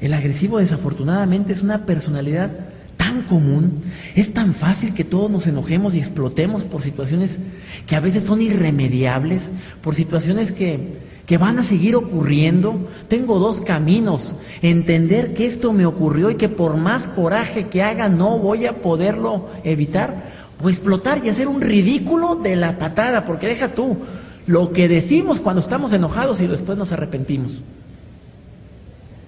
[0.00, 2.50] El agresivo desafortunadamente es una personalidad
[2.96, 3.82] tan común,
[4.14, 7.38] es tan fácil que todos nos enojemos y explotemos por situaciones
[7.86, 9.42] que a veces son irremediables,
[9.82, 14.36] por situaciones que que van a seguir ocurriendo, tengo dos caminos.
[14.60, 18.74] Entender que esto me ocurrió y que por más coraje que haga no voy a
[18.74, 20.42] poderlo evitar.
[20.62, 23.98] O explotar y hacer un ridículo de la patada, porque deja tú
[24.46, 27.52] lo que decimos cuando estamos enojados y después nos arrepentimos.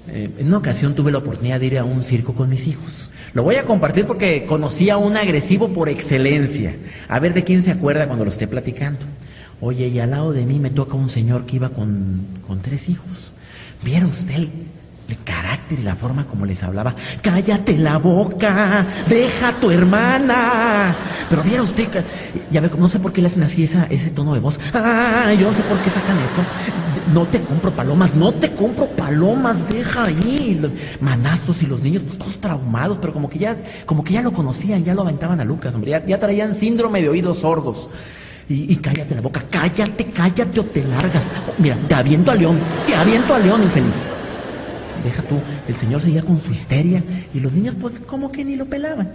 [0.09, 3.11] Eh, en una ocasión tuve la oportunidad de ir a un circo con mis hijos.
[3.33, 6.77] Lo voy a compartir porque conocí a un agresivo por excelencia.
[7.09, 9.01] A ver de quién se acuerda cuando lo esté platicando.
[9.67, 12.91] Oye, y al lado de mí me toca un señor que iba con, con tres
[12.91, 13.33] hijos.
[13.83, 14.51] ¿Vieron usted el,
[15.25, 16.95] carácter y la forma como les hablaba?
[17.23, 20.95] Cállate la boca, deja a tu hermana.
[21.31, 21.89] Pero viera usted,
[22.51, 24.61] ya ve, no sé por qué le hacen así ese tono de voz.
[24.75, 26.43] Ah, yo no sé por qué sacan eso.
[27.15, 30.61] No te compro palomas, no te compro palomas, deja ahí.
[31.01, 33.57] Manazos y los niños, pues todos traumados, pero como que ya,
[33.87, 37.09] como que ya lo conocían, ya lo aventaban a Lucas, hombre, ya traían síndrome de
[37.09, 37.89] oídos sordos.
[38.49, 41.33] Y, cállate la boca, cállate, cállate o te largas.
[41.59, 44.09] Mira, te aviento a León, te aviento a León, infeliz.
[45.03, 48.57] Deja tú, el señor seguía con su histeria y los niños pues como que ni
[48.57, 49.13] lo pelaban.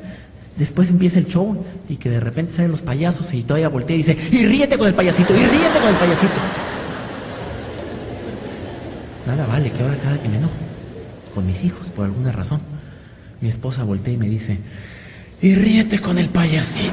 [0.57, 3.99] Después empieza el show y que de repente salen los payasos y todavía voltea y
[3.99, 6.33] dice, y ríete con el payasito, y ríete con el payasito.
[9.25, 10.53] Nada vale que ahora cada que me enojo
[11.33, 12.59] con mis hijos por alguna razón,
[13.41, 14.57] mi esposa voltea y me dice,
[15.41, 16.91] y ríete con el payasito.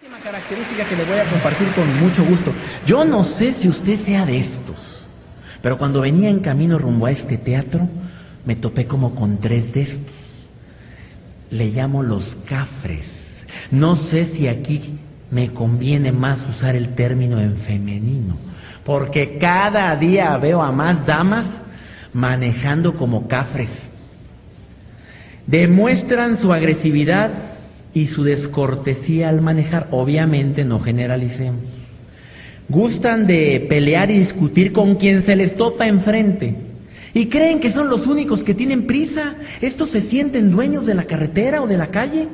[0.00, 2.52] Última característica que le voy a compartir con mucho gusto.
[2.86, 5.06] Yo no sé si usted sea de estos,
[5.60, 7.88] pero cuando venía en camino rumbo a este teatro,
[8.44, 10.14] me topé como con tres de estos.
[11.50, 13.46] Le llamo los cafres.
[13.70, 14.98] No sé si aquí
[15.30, 18.36] me conviene más usar el término en femenino,
[18.84, 21.60] porque cada día veo a más damas
[22.14, 23.88] manejando como cafres.
[25.46, 27.30] Demuestran su agresividad
[27.98, 29.88] y su descortesía al manejar.
[29.90, 31.60] Obviamente no generalicemos.
[32.68, 36.54] Gustan de pelear y discutir con quien se les topa enfrente.
[37.12, 39.34] Y creen que son los únicos que tienen prisa.
[39.60, 42.28] Estos se sienten dueños de la carretera o de la calle.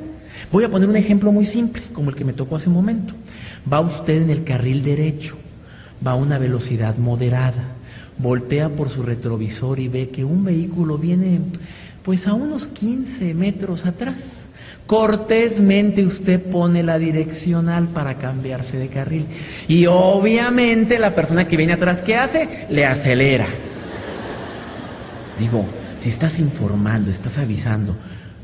[0.51, 3.15] Voy a poner un ejemplo muy simple, como el que me tocó hace un momento.
[3.71, 5.35] Va usted en el carril derecho,
[6.05, 7.75] va a una velocidad moderada,
[8.19, 11.39] voltea por su retrovisor y ve que un vehículo viene
[12.03, 14.44] pues a unos 15 metros atrás.
[14.85, 19.25] Cortésmente usted pone la direccional para cambiarse de carril.
[19.67, 22.67] Y obviamente la persona que viene atrás, ¿qué hace?
[22.69, 23.47] Le acelera.
[25.39, 25.65] Digo,
[25.99, 27.95] si estás informando, estás avisando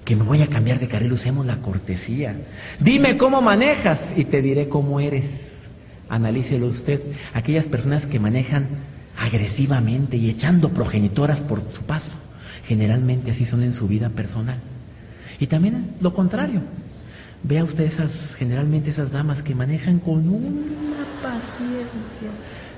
[0.04, 2.36] que me voy a cambiar de carril, usemos la cortesía.
[2.80, 5.68] Dime cómo manejas y te diré cómo eres.
[6.10, 7.02] Analícelo usted.
[7.36, 8.66] Aquellas personas que manejan
[9.20, 12.16] agresivamente y echando progenitoras por su paso,
[12.66, 14.58] generalmente así son en su vida personal.
[15.42, 16.62] Y también lo contrario.
[17.44, 22.30] Vea usted esas, generalmente esas damas que manejan con una paciencia,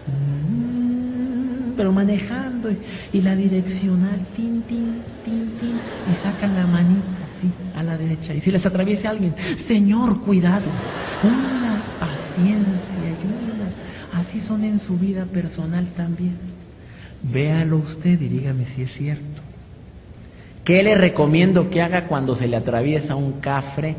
[0.07, 2.70] mm, pero manejando
[3.11, 5.76] y, la direccional, tin, tin, tin, tin,
[6.09, 8.34] y sacan la manita así a la derecha.
[8.34, 10.68] Y si les atraviesa alguien, Señor, cuidado,
[11.22, 16.38] una paciencia y una, así son en su vida personal también.
[17.24, 19.32] Véalo usted y dígame si es cierto.
[20.64, 23.95] ¿Qué le recomiendo que haga cuando se le atraviesa un cafre?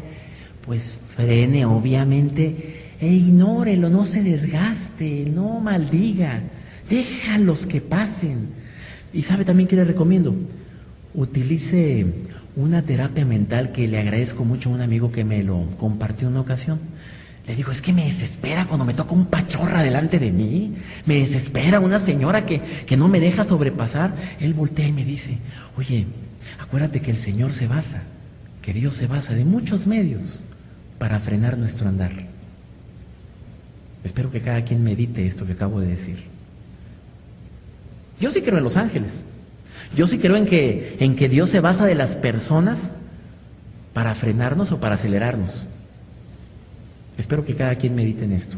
[0.65, 6.41] Pues frene, obviamente, e ignórelo, no se desgaste, no maldiga,
[6.89, 8.49] déjalos que pasen.
[9.13, 10.35] Y sabe también qué le recomiendo,
[11.13, 12.07] utilice
[12.57, 16.41] una terapia mental que le agradezco mucho a un amigo que me lo compartió una
[16.41, 16.79] ocasión.
[17.47, 20.73] Le digo, es que me desespera cuando me toca un pachorra delante de mí.
[21.05, 24.15] Me desespera una señora que, que no me deja sobrepasar.
[24.41, 25.37] Él voltea y me dice,
[25.77, 26.07] oye,
[26.65, 28.03] acuérdate que el Señor se basa,
[28.63, 30.43] que Dios se basa de muchos medios
[30.99, 32.13] para frenar nuestro andar.
[34.03, 36.25] Espero que cada quien medite esto que acabo de decir.
[38.19, 39.23] Yo sí creo en los ángeles.
[39.95, 42.91] Yo sí creo en que, en que Dios se basa de las personas
[43.93, 45.67] para frenarnos o para acelerarnos.
[47.19, 48.57] Espero que cada quien medite en esto.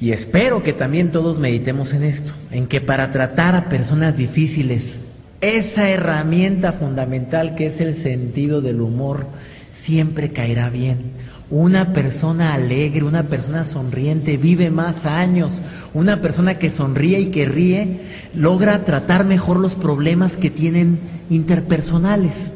[0.00, 4.98] Y espero que también todos meditemos en esto, en que para tratar a personas difíciles,
[5.44, 9.26] esa herramienta fundamental que es el sentido del humor
[9.72, 11.12] siempre caerá bien.
[11.50, 15.62] Una persona alegre, una persona sonriente vive más años.
[15.92, 18.00] Una persona que sonríe y que ríe
[18.34, 22.50] logra tratar mejor los problemas que tienen interpersonales.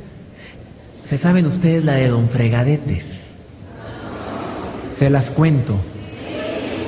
[1.04, 3.20] ¿Se saben ustedes la de Don Fregadetes?
[4.88, 5.76] Se las cuento.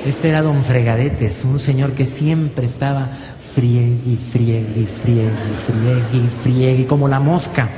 [0.07, 3.07] Este era Don Fregadetes, un señor que siempre estaba
[3.55, 5.31] friegue friegue friegue
[5.67, 7.69] friegue friegue, como la mosca.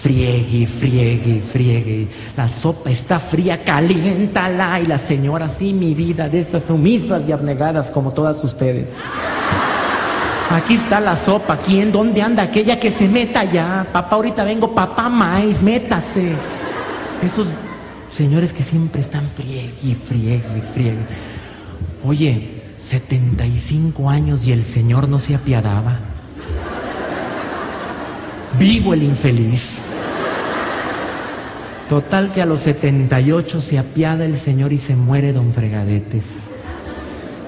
[0.00, 2.08] Friegue friegue friegue.
[2.36, 4.80] La sopa está fría, caliéntala.
[4.80, 8.98] Y la señora, sí, mi vida, de esas sumisas y abnegadas como todas ustedes.
[10.50, 13.86] Aquí está la sopa, aquí en dónde anda aquella que se meta ya.
[13.92, 16.32] Papá, ahorita vengo, papá maíz, métase.
[17.22, 17.52] Esos
[18.10, 21.06] señores que siempre están friegue y friegue y friegue.
[22.04, 25.98] Oye, 75 años y el Señor no se apiadaba.
[28.58, 29.82] vivo el infeliz.
[31.88, 36.48] Total que a los 78 se apiada el Señor y se muere don Fregadetes.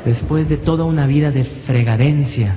[0.04, 2.56] Después de toda una vida de fregadencia,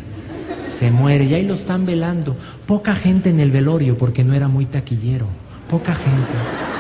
[0.66, 2.38] se muere y ahí lo están velando.
[2.66, 5.28] Poca gente en el velorio porque no era muy taquillero.
[5.70, 6.73] Poca gente.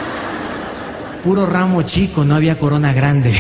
[1.23, 3.33] Puro ramo chico, no había corona grande.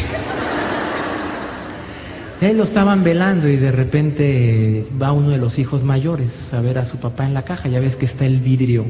[2.41, 6.77] Ahí lo estaban velando y de repente va uno de los hijos mayores a ver
[6.77, 7.69] a su papá en la caja.
[7.69, 8.85] Ya ves que está el vidrio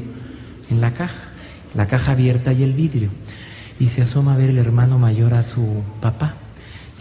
[0.70, 1.34] en la caja
[1.74, 3.10] la caja abierta y el vidrio.
[3.78, 6.34] Y se asoma a ver el hermano mayor a su papá.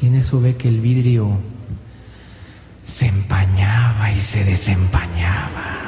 [0.02, 1.38] Y en eso ve que el vidrio
[2.86, 5.80] se empañaba y se desempañaba.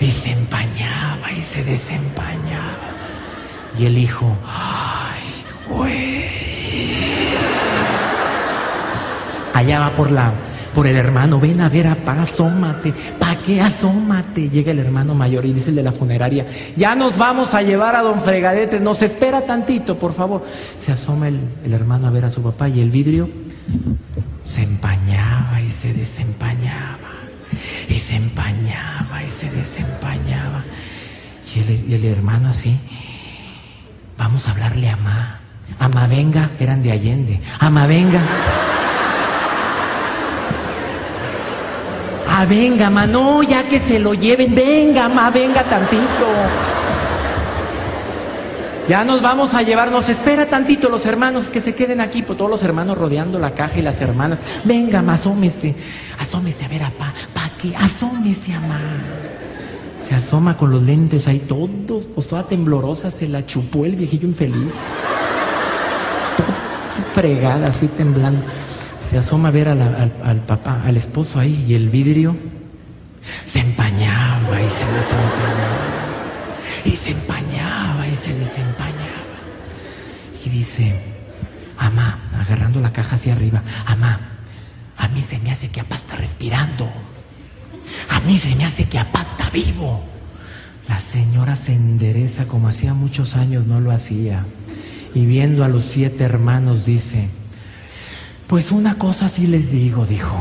[0.00, 2.88] Y se empañaba y se desempañaba.
[3.78, 4.97] Y el hijo, ay,
[5.68, 6.24] güey.
[9.54, 10.32] Allá va por la
[10.74, 14.48] por el hermano, ven a ver, apá, asómate, ¿pa' qué asómate?
[14.48, 16.46] Llega el hermano mayor y dice el de la funeraria,
[16.76, 20.44] ya nos vamos a llevar a don Fregadete, nos espera tantito, por favor.
[20.80, 23.28] Se asoma el, el hermano a ver a su papá y el vidrio
[24.44, 26.98] se empañaba y se desempañaba,
[27.88, 30.64] y se empañaba y se desempañaba.
[31.54, 32.78] Y el, y el hermano así,
[34.16, 35.37] vamos a hablarle a Ma.
[35.78, 37.40] Ama venga, eran de Allende.
[37.60, 38.20] Ama venga.
[42.30, 46.26] Ah, venga, ma, no, ya que se lo lleven, venga, ma, venga tantito.
[48.88, 52.50] Ya nos vamos a llevarnos, espera tantito los hermanos que se queden aquí, pues todos
[52.50, 54.38] los hermanos rodeando la caja y las hermanas.
[54.62, 55.74] Venga, ma, asómese,
[56.20, 58.78] asómese a ver a pa, pa que, asómese a ma.
[60.06, 64.28] Se asoma con los lentes ahí todos, pues toda temblorosa, se la chupó el viejillo
[64.28, 64.90] infeliz.
[67.18, 68.44] Fregada, así temblando
[69.08, 72.36] se asoma a ver al, papá, al esposo ahí, y el vidrio
[73.44, 75.78] se empañaba y se desempañaba.
[76.84, 79.24] Y se empañaba y se desempañaba.
[80.44, 80.94] Y dice,
[81.78, 84.20] Amá, agarrando la caja hacia arriba, Amá,
[84.98, 86.88] a mí se me hace que Apá está respirando.
[88.10, 90.04] A mí se me hace que Apá está vivo.
[90.86, 94.44] La señora se endereza como hacía muchos años no lo hacía.
[95.14, 97.28] Y viendo a los siete hermanos dice,
[98.46, 100.36] pues una cosa sí les digo, dijo.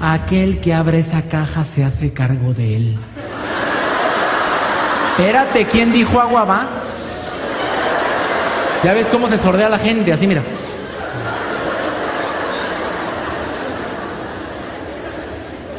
[0.00, 2.98] Aquel que abre esa caja se hace cargo de él.
[5.12, 6.68] Espérate, ¿quién dijo agua va?
[8.84, 10.42] Ya ves cómo se sordea la gente, así mira.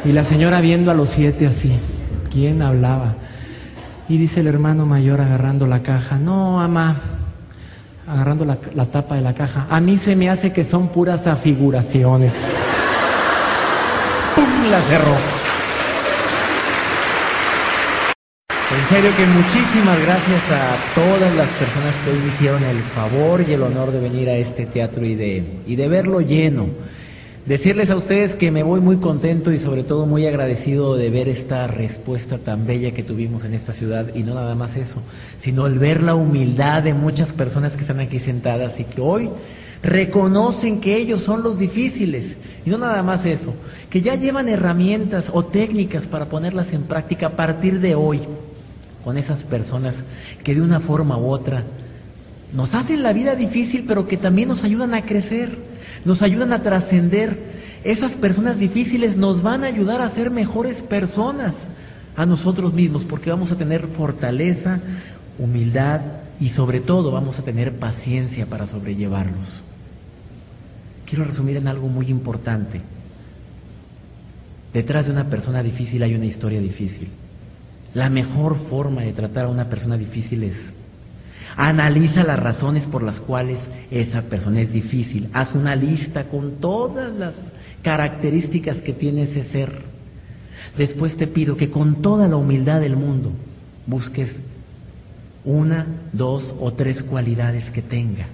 [0.04, 1.72] Y la señora viendo a los siete así,
[2.32, 3.14] ¿quién hablaba?
[4.08, 6.96] Y dice el hermano mayor agarrando la caja, no, ama,
[8.08, 8.56] agarrando la,
[8.86, 9.66] tapa de la caja.
[9.70, 12.32] A mí se me hace que son puras afiguraciones.
[14.34, 14.70] ¡Pum!
[14.70, 15.16] La cerró.
[18.70, 23.44] En serio que muchísimas gracias a todas las personas que hoy me hicieron el favor
[23.46, 26.66] y el honor de venir a este teatro y de, y de verlo lleno.
[27.48, 31.30] Decirles a ustedes que me voy muy contento y sobre todo muy agradecido de ver
[31.30, 34.14] esta respuesta tan bella que tuvimos en esta ciudad.
[34.14, 35.00] Y no nada más eso,
[35.38, 39.30] sino el ver la humildad de muchas personas que están aquí sentadas y que hoy
[39.82, 42.36] reconocen que ellos son los difíciles.
[42.66, 43.54] Y no nada más eso,
[43.88, 48.20] que ya llevan herramientas o técnicas para ponerlas en práctica a partir de hoy
[49.02, 50.04] con esas personas
[50.44, 51.64] que de una forma u otra
[52.52, 55.67] nos hacen la vida difícil pero que también nos ayudan a crecer
[56.08, 57.38] nos ayudan a trascender.
[57.84, 61.68] Esas personas difíciles nos van a ayudar a ser mejores personas
[62.16, 64.80] a nosotros mismos, porque vamos a tener fortaleza,
[65.38, 66.00] humildad
[66.40, 69.62] y sobre todo vamos a tener paciencia para sobrellevarlos.
[71.04, 72.80] Quiero resumir en algo muy importante.
[74.72, 77.08] Detrás de una persona difícil hay una historia difícil.
[77.92, 80.72] La mejor forma de tratar a una persona difícil es
[81.60, 85.28] Analiza las razones por las cuales esa persona es difícil.
[85.32, 87.50] Haz una lista con todas las
[87.82, 89.72] características que tiene ese ser.
[90.76, 93.32] Después te pido que con toda la humildad del mundo
[93.88, 94.38] busques
[95.44, 98.28] una, dos o tres cualidades que tenga.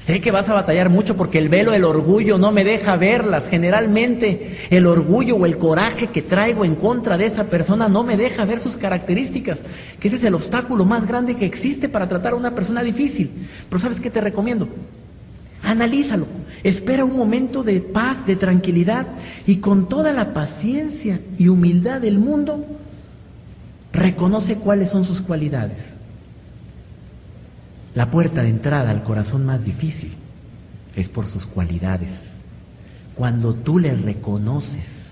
[0.00, 3.48] Sé que vas a batallar mucho porque el velo del orgullo no me deja verlas.
[3.48, 8.16] Generalmente el orgullo o el coraje que traigo en contra de esa persona no me
[8.16, 9.62] deja ver sus características,
[10.00, 13.30] que ese es el obstáculo más grande que existe para tratar a una persona difícil.
[13.68, 14.68] Pero ¿sabes qué te recomiendo?
[15.62, 16.26] Analízalo,
[16.62, 19.06] espera un momento de paz, de tranquilidad
[19.46, 22.64] y con toda la paciencia y humildad del mundo,
[23.92, 25.97] reconoce cuáles son sus cualidades
[27.94, 30.12] la puerta de entrada al corazón más difícil
[30.94, 32.10] es por sus cualidades.
[33.14, 35.10] Cuando tú le reconoces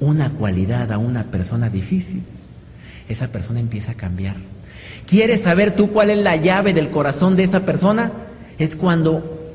[0.00, 2.22] una cualidad a una persona difícil,
[3.08, 4.36] esa persona empieza a cambiar.
[5.06, 8.10] ¿Quieres saber tú cuál es la llave del corazón de esa persona?
[8.58, 9.54] Es cuando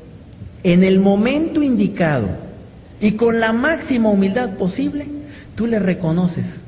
[0.62, 2.28] en el momento indicado
[3.00, 5.06] y con la máxima humildad posible,
[5.54, 6.62] tú le reconoces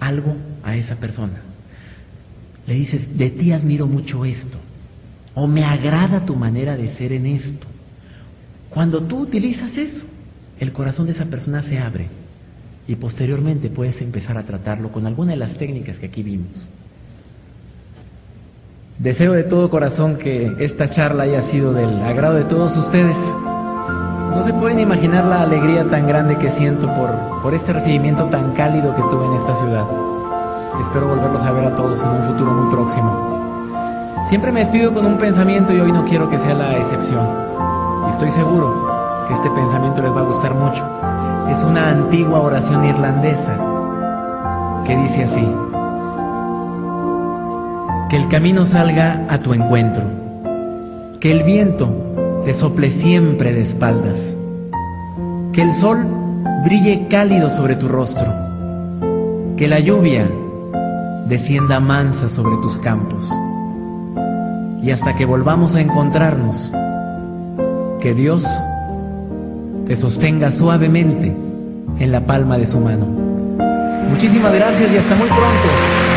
[0.00, 0.34] algo
[0.64, 1.47] a esa persona.
[2.68, 4.58] Le dices, de ti admiro mucho esto,
[5.34, 7.66] o me agrada tu manera de ser en esto.
[8.68, 10.04] Cuando tú utilizas eso,
[10.60, 12.08] el corazón de esa persona se abre
[12.86, 16.66] y posteriormente puedes empezar a tratarlo con alguna de las técnicas que aquí vimos.
[18.98, 23.16] Deseo de todo corazón que esta charla haya sido del agrado de todos ustedes.
[23.16, 28.52] No se pueden imaginar la alegría tan grande que siento por, por este recibimiento tan
[28.52, 29.86] cálido que tuve en esta ciudad.
[30.80, 33.38] Espero volverlos a ver a todos en un futuro muy próximo.
[34.28, 37.26] Siempre me despido con un pensamiento y hoy no quiero que sea la excepción.
[38.06, 40.84] Y estoy seguro que este pensamiento les va a gustar mucho.
[41.50, 43.56] Es una antigua oración irlandesa
[44.86, 45.46] que dice así.
[48.08, 50.04] Que el camino salga a tu encuentro.
[51.20, 51.88] Que el viento
[52.44, 54.34] te sople siempre de espaldas.
[55.52, 56.06] Que el sol
[56.64, 58.28] brille cálido sobre tu rostro.
[59.56, 60.26] Que la lluvia
[61.28, 63.30] descienda mansa sobre tus campos.
[64.82, 66.72] Y hasta que volvamos a encontrarnos,
[68.00, 68.46] que Dios
[69.86, 71.34] te sostenga suavemente
[71.98, 73.06] en la palma de su mano.
[74.10, 76.07] Muchísimas gracias y hasta muy pronto.